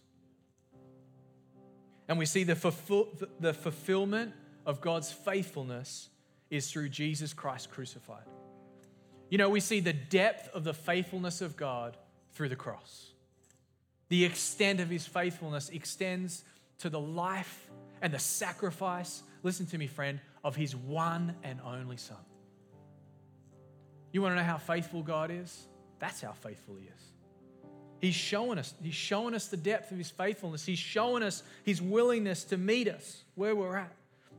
And 2.07 2.17
we 2.17 2.25
see 2.25 2.43
the, 2.43 2.55
fulfill, 2.55 3.09
the 3.39 3.53
fulfillment 3.53 4.33
of 4.65 4.81
God's 4.81 5.11
faithfulness 5.11 6.09
is 6.49 6.71
through 6.71 6.89
Jesus 6.89 7.33
Christ 7.33 7.71
crucified. 7.71 8.25
You 9.29 9.37
know, 9.37 9.49
we 9.49 9.59
see 9.59 9.79
the 9.79 9.93
depth 9.93 10.49
of 10.53 10.63
the 10.63 10.73
faithfulness 10.73 11.41
of 11.41 11.55
God 11.55 11.97
through 12.33 12.49
the 12.49 12.55
cross. 12.55 13.12
The 14.09 14.25
extent 14.25 14.79
of 14.79 14.89
his 14.89 15.05
faithfulness 15.05 15.69
extends 15.69 16.43
to 16.79 16.89
the 16.89 16.99
life 16.99 17.69
and 18.01 18.13
the 18.13 18.19
sacrifice, 18.19 19.23
listen 19.43 19.65
to 19.67 19.77
me, 19.77 19.87
friend, 19.87 20.19
of 20.43 20.55
his 20.55 20.75
one 20.75 21.35
and 21.43 21.59
only 21.65 21.97
Son. 21.97 22.17
You 24.11 24.21
want 24.21 24.33
to 24.33 24.35
know 24.35 24.43
how 24.43 24.57
faithful 24.57 25.01
God 25.01 25.31
is? 25.31 25.67
That's 25.99 26.21
how 26.21 26.33
faithful 26.33 26.75
he 26.75 26.85
is. 26.85 27.03
He's 27.99 28.15
showing 28.15 28.59
us, 28.59 28.73
he's 28.83 28.93
showing 28.93 29.33
us 29.33 29.47
the 29.47 29.57
depth 29.57 29.91
of 29.91 29.97
his 29.97 30.09
faithfulness. 30.09 30.65
He's 30.65 30.77
showing 30.77 31.23
us 31.23 31.41
his 31.63 31.81
willingness 31.81 32.43
to 32.45 32.57
meet 32.57 32.89
us 32.89 33.23
where 33.35 33.55
we're 33.55 33.77
at. 33.77 33.95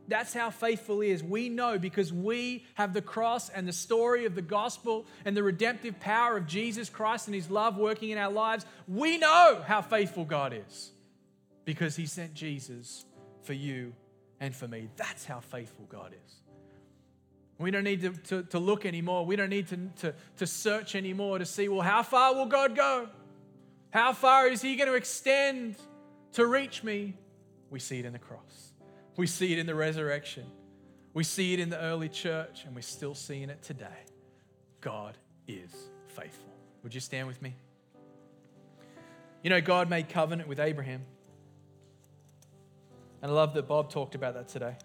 That's 0.07 0.35
how 0.35 0.51
faithful 0.51 1.01
He 1.01 1.11
is. 1.11 1.23
We 1.23 1.49
know 1.49 1.79
because 1.79 2.13
we 2.13 2.67
have 2.75 2.93
the 2.93 3.03
cross 3.03 3.49
and 3.49 3.67
the 3.67 3.73
story 3.73 4.27
of 4.27 4.35
the 4.35 4.43
gospel 4.43 5.07
and 5.25 5.37
the 5.37 5.43
redemptive 5.43 5.99
power 6.01 6.37
of 6.37 6.47
Jesus 6.47 6.91
Christ 6.91 7.27
and 7.27 7.35
His 7.35 7.51
love 7.51 7.77
working 7.77 8.11
in 8.11 8.19
our 8.19 8.31
lives. 8.31 8.67
We 8.87 9.19
know 9.19 9.63
how 9.67 9.83
faithful 9.83 10.25
God 10.25 10.55
is 10.69 10.91
because 11.65 11.97
He 11.97 12.07
sent 12.07 12.35
Jesus 12.35 13.05
for 13.43 13.55
you 13.55 13.95
and 14.41 14.55
for 14.55 14.69
me. 14.69 14.89
That's 14.97 15.25
how 15.25 15.41
faithful 15.41 15.87
God 15.89 16.13
is. 16.13 16.35
We 17.59 17.71
don't 17.71 17.85
need 17.85 18.03
to, 18.03 18.11
to, 18.11 18.43
to 18.51 18.59
look 18.59 18.85
anymore. 18.85 19.25
We 19.25 19.37
don't 19.37 19.49
need 19.49 19.69
to, 19.69 19.77
to, 20.01 20.15
to 20.39 20.47
search 20.47 20.95
anymore 20.95 21.39
to 21.39 21.47
see, 21.47 21.69
well, 21.69 21.83
how 21.83 22.03
far 22.03 22.35
will 22.35 22.47
God 22.47 22.75
go? 22.75 23.09
How 23.91 24.13
far 24.13 24.49
is 24.49 24.61
He 24.61 24.77
going 24.77 24.89
to 24.89 24.97
extend 24.97 25.77
to 26.33 26.45
reach 26.47 26.83
me? 26.83 27.15
We 27.71 27.79
see 27.79 28.01
it 28.01 28.05
in 28.05 28.13
the 28.13 28.19
cross. 28.19 28.73
We 29.17 29.27
see 29.27 29.53
it 29.53 29.59
in 29.59 29.67
the 29.67 29.75
resurrection. 29.75 30.45
We 31.13 31.23
see 31.23 31.55
it 31.55 31.61
in 31.61 31.71
the 31.71 31.79
early 31.79 32.09
church, 32.09 32.65
and 32.67 32.75
we're 32.75 32.83
still 32.83 33.15
seeing 33.15 33.49
it 33.49 33.63
today. 33.63 33.87
God 34.81 35.17
is 35.47 35.71
faithful. 36.09 36.51
Would 36.83 36.95
you 36.95 37.01
stand 37.01 37.29
with 37.29 37.41
me? 37.41 37.55
You 39.43 39.51
know, 39.51 39.61
God 39.61 39.89
made 39.89 40.09
covenant 40.09 40.49
with 40.49 40.59
Abraham. 40.59 41.03
And 43.23 43.31
I 43.31 43.35
love 43.35 43.55
that 43.55 43.69
Bob 43.69 43.91
talked 43.91 44.15
about 44.15 44.35
that 44.35 44.49
today. 44.49 44.77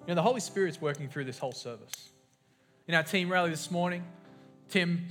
You 0.00 0.08
know, 0.08 0.14
the 0.14 0.22
Holy 0.22 0.40
Spirit's 0.40 0.80
working 0.80 1.08
through 1.08 1.24
this 1.24 1.38
whole 1.38 1.52
service. 1.52 2.10
In 2.88 2.94
our 2.94 3.02
team 3.02 3.30
rally 3.30 3.50
this 3.50 3.70
morning, 3.70 4.04
Tim 4.70 5.06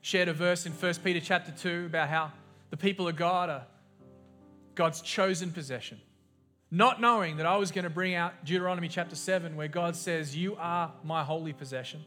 shared 0.00 0.28
a 0.28 0.32
verse 0.32 0.64
in 0.64 0.72
1 0.72 0.94
Peter 1.04 1.20
chapter 1.20 1.52
2 1.52 1.86
about 1.86 2.08
how 2.08 2.32
the 2.70 2.76
people 2.76 3.08
of 3.08 3.16
God 3.16 3.50
are 3.50 3.66
God's 4.74 5.00
chosen 5.00 5.50
possession 5.50 6.00
not 6.70 7.00
knowing 7.00 7.38
that 7.38 7.46
I 7.46 7.56
was 7.56 7.72
going 7.72 7.84
to 7.84 7.90
bring 7.90 8.14
out 8.14 8.44
Deuteronomy 8.44 8.88
chapter 8.88 9.16
7, 9.16 9.56
where 9.56 9.68
God 9.68 9.96
says, 9.96 10.36
You 10.36 10.56
are 10.56 10.92
my 11.02 11.24
holy 11.24 11.52
possession. 11.52 12.04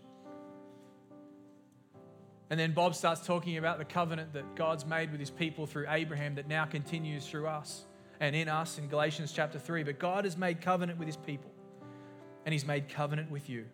And 2.49 2.59
then 2.59 2.73
Bob 2.73 2.95
starts 2.95 3.25
talking 3.25 3.57
about 3.57 3.79
the 3.79 3.85
covenant 3.85 4.33
that 4.33 4.55
God's 4.55 4.85
made 4.85 5.09
with 5.11 5.19
his 5.19 5.29
people 5.29 5.65
through 5.65 5.85
Abraham 5.87 6.35
that 6.35 6.47
now 6.47 6.65
continues 6.65 7.25
through 7.25 7.47
us 7.47 7.85
and 8.19 8.35
in 8.35 8.49
us 8.49 8.77
in 8.77 8.87
Galatians 8.87 9.31
chapter 9.31 9.57
3. 9.57 9.83
But 9.83 9.99
God 9.99 10.25
has 10.25 10.37
made 10.37 10.61
covenant 10.61 10.99
with 10.99 11.07
his 11.07 11.17
people. 11.17 11.49
and 12.45 12.53
He's 12.53 12.65
made 12.65 12.89
covenant 12.89 13.31
with 13.31 13.49
you, 13.49 13.65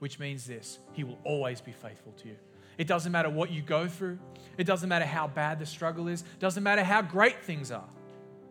which 0.00 0.18
means 0.18 0.44
this 0.44 0.80
He 0.92 1.04
will 1.04 1.18
always 1.24 1.60
be 1.60 1.72
faithful 1.72 2.12
to 2.22 2.28
you. 2.28 2.36
It 2.78 2.86
doesn't 2.86 3.12
matter 3.12 3.30
what 3.30 3.50
you 3.50 3.62
go 3.62 3.88
through, 3.88 4.18
it 4.58 4.64
doesn't 4.64 4.88
matter 4.88 5.06
how 5.06 5.28
bad 5.28 5.58
the 5.58 5.66
struggle 5.66 6.08
is, 6.08 6.22
it 6.22 6.40
doesn't 6.40 6.62
matter 6.62 6.84
how 6.84 7.02
great 7.02 7.42
things 7.42 7.70
are. 7.70 7.88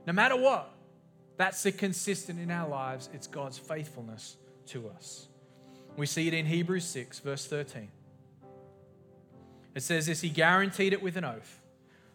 No 0.08 0.14
matter 0.14 0.36
what, 0.36 0.75
that's 1.38 1.64
the 1.64 1.72
consistent 1.72 2.40
in 2.40 2.52
our 2.52 2.68
lives. 2.68 3.10
It's 3.14 3.28
God's 3.28 3.58
faithfulness 3.58 4.38
to 4.68 4.90
us. 4.90 5.28
We 5.98 6.06
see 6.06 6.28
it 6.28 6.34
in 6.34 6.46
Hebrews 6.46 6.86
6, 6.86 7.20
verse 7.20 7.46
13. 7.48 7.90
It 9.74 9.84
says 9.84 10.06
this 10.06 10.22
He 10.22 10.30
guaranteed 10.30 10.94
it 10.94 11.02
with 11.02 11.18
an 11.18 11.26
oath, 11.26 11.62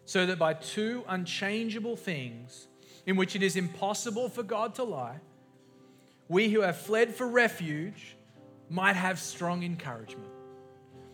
so 0.05 0.25
that 0.25 0.39
by 0.39 0.53
two 0.53 1.03
unchangeable 1.07 1.95
things, 1.95 2.67
in 3.05 3.15
which 3.15 3.35
it 3.35 3.43
is 3.43 3.55
impossible 3.55 4.29
for 4.29 4.43
God 4.43 4.75
to 4.75 4.83
lie, 4.83 5.19
we 6.27 6.49
who 6.49 6.61
have 6.61 6.77
fled 6.77 7.13
for 7.13 7.27
refuge 7.27 8.15
might 8.69 8.95
have 8.95 9.19
strong 9.19 9.63
encouragement. 9.63 10.29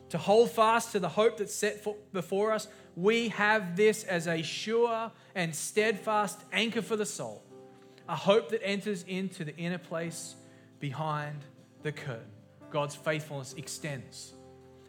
To 0.10 0.18
hold 0.18 0.52
fast 0.52 0.94
to 0.94 1.00
the 1.00 1.10
hope 1.10 1.38
that's 1.38 1.54
set 1.54 1.86
before 2.14 2.54
us, 2.54 2.68
we 2.96 3.30
have 3.30 3.76
this 3.76 4.04
as 4.04 4.28
a 4.28 4.42
sure 4.42 5.12
and 5.36 5.54
steadfast 5.54 6.40
anchor 6.54 6.82
for 6.82 6.96
the 6.96 7.06
soul, 7.06 7.44
a 8.10 8.16
hope 8.16 8.50
that 8.50 8.64
enters 8.64 9.04
into 9.04 9.44
the 9.44 9.56
inner 9.58 9.78
place 9.78 10.36
behind 10.80 11.40
the 11.84 11.92
curtain. 11.92 12.26
God's 12.72 12.96
faithfulness 12.96 13.54
extends 13.54 14.34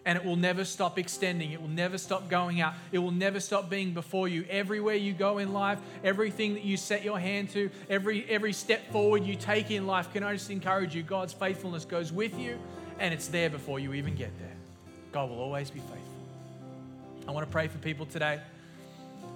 and 0.09 0.17
it 0.17 0.25
will 0.25 0.37
never 0.37 0.65
stop 0.65 0.99
extending. 0.99 1.53
It 1.53 1.61
will 1.61 1.69
never 1.69 1.99
stop 1.99 2.31
going 2.31 2.63
out. 2.63 2.73
It 2.93 2.99
will 2.99 3.11
never 3.11 3.41
stop 3.41 3.69
being 3.69 3.93
before 3.93 4.27
you. 4.27 4.47
Everywhere 4.49 4.95
you 4.95 5.13
go 5.13 5.37
in 5.37 5.53
life, 5.53 5.79
everything 6.03 6.55
that 6.55 6.65
you 6.65 6.79
set 6.79 7.05
your 7.05 7.19
hand 7.19 7.51
to, 7.51 7.69
every, 7.91 8.25
every 8.27 8.55
step 8.55 8.91
forward 8.91 9.25
you 9.25 9.37
take 9.37 9.71
in 9.71 9.87
life, 9.87 10.11
can 10.11 10.23
I 10.23 10.33
just 10.33 10.49
encourage 10.49 10.95
you? 10.95 11.03
God's 11.03 11.35
faithfulness 11.35 11.85
goes 11.85 12.11
with 12.11 12.39
you, 12.39 12.59
and 12.99 13.13
it's 13.13 13.29
there 13.29 13.51
before 13.51 13.81
you 13.81 13.93
even 13.93 14.15
get 14.15 14.31
there. 14.39 14.57
God 15.13 15.29
will 15.29 15.41
always 15.41 15.71
be 15.71 15.81
faithful. 15.81 16.03
I 17.27 17.33
want 17.33 17.47
to 17.47 17.53
pray 17.53 17.69
for 17.69 17.77
people 17.77 18.07
today 18.07 18.41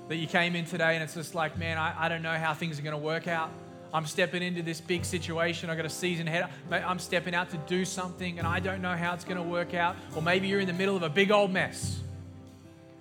that 0.08 0.16
you 0.16 0.26
came 0.26 0.56
in 0.56 0.64
today 0.64 0.94
and 0.94 1.04
it's 1.04 1.14
just 1.14 1.34
like, 1.34 1.58
man, 1.58 1.76
I, 1.76 2.06
I 2.06 2.08
don't 2.08 2.22
know 2.22 2.38
how 2.38 2.54
things 2.54 2.78
are 2.78 2.82
going 2.82 2.96
to 2.96 3.02
work 3.02 3.28
out. 3.28 3.50
I'm 3.92 4.06
stepping 4.06 4.42
into 4.42 4.62
this 4.62 4.80
big 4.80 5.04
situation. 5.04 5.68
I've 5.68 5.76
got 5.76 5.86
a 5.86 5.90
season 5.90 6.26
ahead. 6.26 6.48
I'm 6.70 6.98
stepping 6.98 7.34
out 7.34 7.50
to 7.50 7.58
do 7.58 7.84
something 7.84 8.38
and 8.38 8.48
I 8.48 8.58
don't 8.58 8.80
know 8.80 8.96
how 8.96 9.12
it's 9.14 9.24
going 9.24 9.36
to 9.36 9.42
work 9.42 9.74
out. 9.74 9.96
Or 10.16 10.22
maybe 10.22 10.48
you're 10.48 10.60
in 10.60 10.66
the 10.66 10.72
middle 10.72 10.96
of 10.96 11.02
a 11.02 11.10
big 11.10 11.30
old 11.30 11.52
mess 11.52 12.00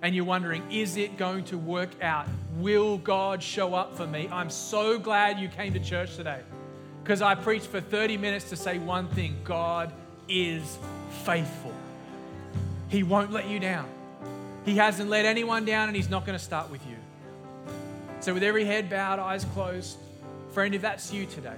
and 0.02 0.14
you're 0.14 0.24
wondering, 0.24 0.62
is 0.70 0.96
it 0.96 1.16
going 1.16 1.44
to 1.44 1.56
work 1.56 1.90
out? 2.02 2.26
Will 2.56 2.98
God 2.98 3.42
show 3.42 3.74
up 3.74 3.96
for 3.96 4.06
me? 4.06 4.28
I'm 4.30 4.50
so 4.50 4.98
glad 4.98 5.38
you 5.38 5.48
came 5.48 5.72
to 5.72 5.80
church 5.80 6.16
today 6.16 6.40
because 7.02 7.22
I 7.22 7.36
preached 7.36 7.66
for 7.66 7.80
30 7.80 8.18
minutes 8.18 8.50
to 8.50 8.56
say 8.56 8.78
one 8.78 9.08
thing 9.08 9.36
God 9.44 9.92
is 10.28 10.78
faithful. 11.24 11.72
He 12.88 13.02
won't 13.02 13.32
let 13.32 13.48
you 13.48 13.58
down. 13.58 13.88
He 14.64 14.76
hasn't 14.76 15.08
let 15.08 15.24
anyone 15.24 15.64
down 15.64 15.88
and 15.88 15.96
He's 15.96 16.10
not 16.10 16.26
going 16.26 16.38
to 16.38 16.44
start 16.44 16.70
with 16.70 16.86
you. 16.86 16.96
So, 18.20 18.34
with 18.34 18.44
every 18.44 18.64
head 18.64 18.88
bowed, 18.88 19.18
eyes 19.18 19.44
closed, 19.46 19.98
Friend, 20.52 20.74
if 20.74 20.82
that's 20.82 21.12
you 21.12 21.24
today, 21.24 21.56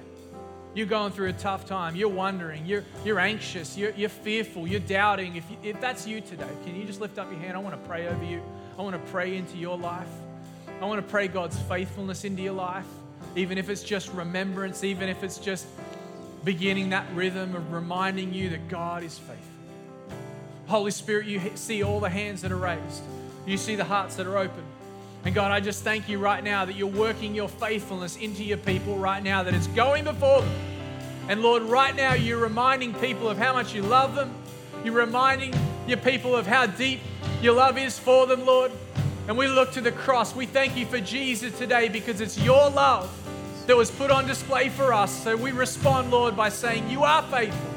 you're 0.74 0.86
going 0.86 1.12
through 1.12 1.28
a 1.28 1.32
tough 1.32 1.66
time, 1.66 1.96
you're 1.96 2.08
wondering, 2.08 2.64
you're, 2.64 2.84
you're 3.04 3.18
anxious, 3.18 3.76
you're, 3.76 3.92
you're 3.92 4.08
fearful, 4.08 4.66
you're 4.66 4.80
doubting. 4.80 5.36
If, 5.36 5.50
you, 5.50 5.56
if 5.62 5.80
that's 5.80 6.06
you 6.06 6.20
today, 6.20 6.48
can 6.64 6.76
you 6.76 6.84
just 6.84 7.00
lift 7.00 7.18
up 7.18 7.30
your 7.30 7.40
hand? 7.40 7.56
I 7.56 7.60
want 7.60 7.80
to 7.80 7.88
pray 7.88 8.06
over 8.06 8.24
you. 8.24 8.40
I 8.78 8.82
want 8.82 8.94
to 8.94 9.10
pray 9.10 9.36
into 9.36 9.56
your 9.56 9.76
life. 9.76 10.08
I 10.80 10.84
want 10.84 11.04
to 11.04 11.10
pray 11.10 11.28
God's 11.28 11.58
faithfulness 11.62 12.24
into 12.24 12.42
your 12.42 12.54
life, 12.54 12.86
even 13.36 13.58
if 13.58 13.68
it's 13.68 13.82
just 13.82 14.12
remembrance, 14.12 14.84
even 14.84 15.08
if 15.08 15.22
it's 15.22 15.38
just 15.38 15.66
beginning 16.44 16.90
that 16.90 17.06
rhythm 17.14 17.54
of 17.54 17.72
reminding 17.72 18.32
you 18.32 18.50
that 18.50 18.68
God 18.68 19.02
is 19.02 19.18
faithful. 19.18 19.38
Holy 20.66 20.90
Spirit, 20.90 21.26
you 21.26 21.40
see 21.56 21.82
all 21.82 22.00
the 22.00 22.10
hands 22.10 22.42
that 22.42 22.52
are 22.52 22.56
raised, 22.56 23.02
you 23.46 23.56
see 23.56 23.76
the 23.76 23.84
hearts 23.84 24.16
that 24.16 24.26
are 24.26 24.38
open. 24.38 24.64
And 25.24 25.34
God, 25.34 25.52
I 25.52 25.60
just 25.60 25.82
thank 25.82 26.08
you 26.08 26.18
right 26.18 26.44
now 26.44 26.64
that 26.64 26.76
you're 26.76 26.86
working 26.86 27.34
your 27.34 27.48
faithfulness 27.48 28.16
into 28.16 28.44
your 28.44 28.58
people 28.58 28.98
right 28.98 29.22
now, 29.22 29.42
that 29.42 29.54
it's 29.54 29.68
going 29.68 30.04
before 30.04 30.42
them. 30.42 30.50
And 31.28 31.40
Lord, 31.40 31.62
right 31.62 31.96
now 31.96 32.12
you're 32.12 32.38
reminding 32.38 32.92
people 32.94 33.30
of 33.30 33.38
how 33.38 33.54
much 33.54 33.74
you 33.74 33.82
love 33.82 34.14
them. 34.14 34.34
You're 34.84 34.94
reminding 34.94 35.54
your 35.86 35.96
people 35.96 36.36
of 36.36 36.46
how 36.46 36.66
deep 36.66 37.00
your 37.40 37.54
love 37.54 37.78
is 37.78 37.98
for 37.98 38.26
them, 38.26 38.44
Lord. 38.44 38.70
And 39.26 39.38
we 39.38 39.48
look 39.48 39.72
to 39.72 39.80
the 39.80 39.92
cross. 39.92 40.36
We 40.36 40.44
thank 40.44 40.76
you 40.76 40.84
for 40.84 41.00
Jesus 41.00 41.56
today 41.56 41.88
because 41.88 42.20
it's 42.20 42.38
your 42.38 42.68
love 42.68 43.10
that 43.66 43.76
was 43.76 43.90
put 43.90 44.10
on 44.10 44.26
display 44.26 44.68
for 44.68 44.92
us. 44.92 45.24
So 45.24 45.34
we 45.36 45.52
respond, 45.52 46.10
Lord, 46.10 46.36
by 46.36 46.50
saying, 46.50 46.90
You 46.90 47.04
are 47.04 47.22
faithful. 47.22 47.70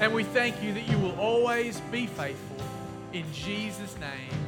And 0.00 0.14
we 0.14 0.24
thank 0.24 0.62
you 0.62 0.72
that 0.72 0.88
you 0.88 0.98
will 0.98 1.18
always 1.20 1.80
be 1.92 2.06
faithful. 2.06 2.56
In 3.12 3.24
Jesus' 3.34 3.94
name, 3.98 4.47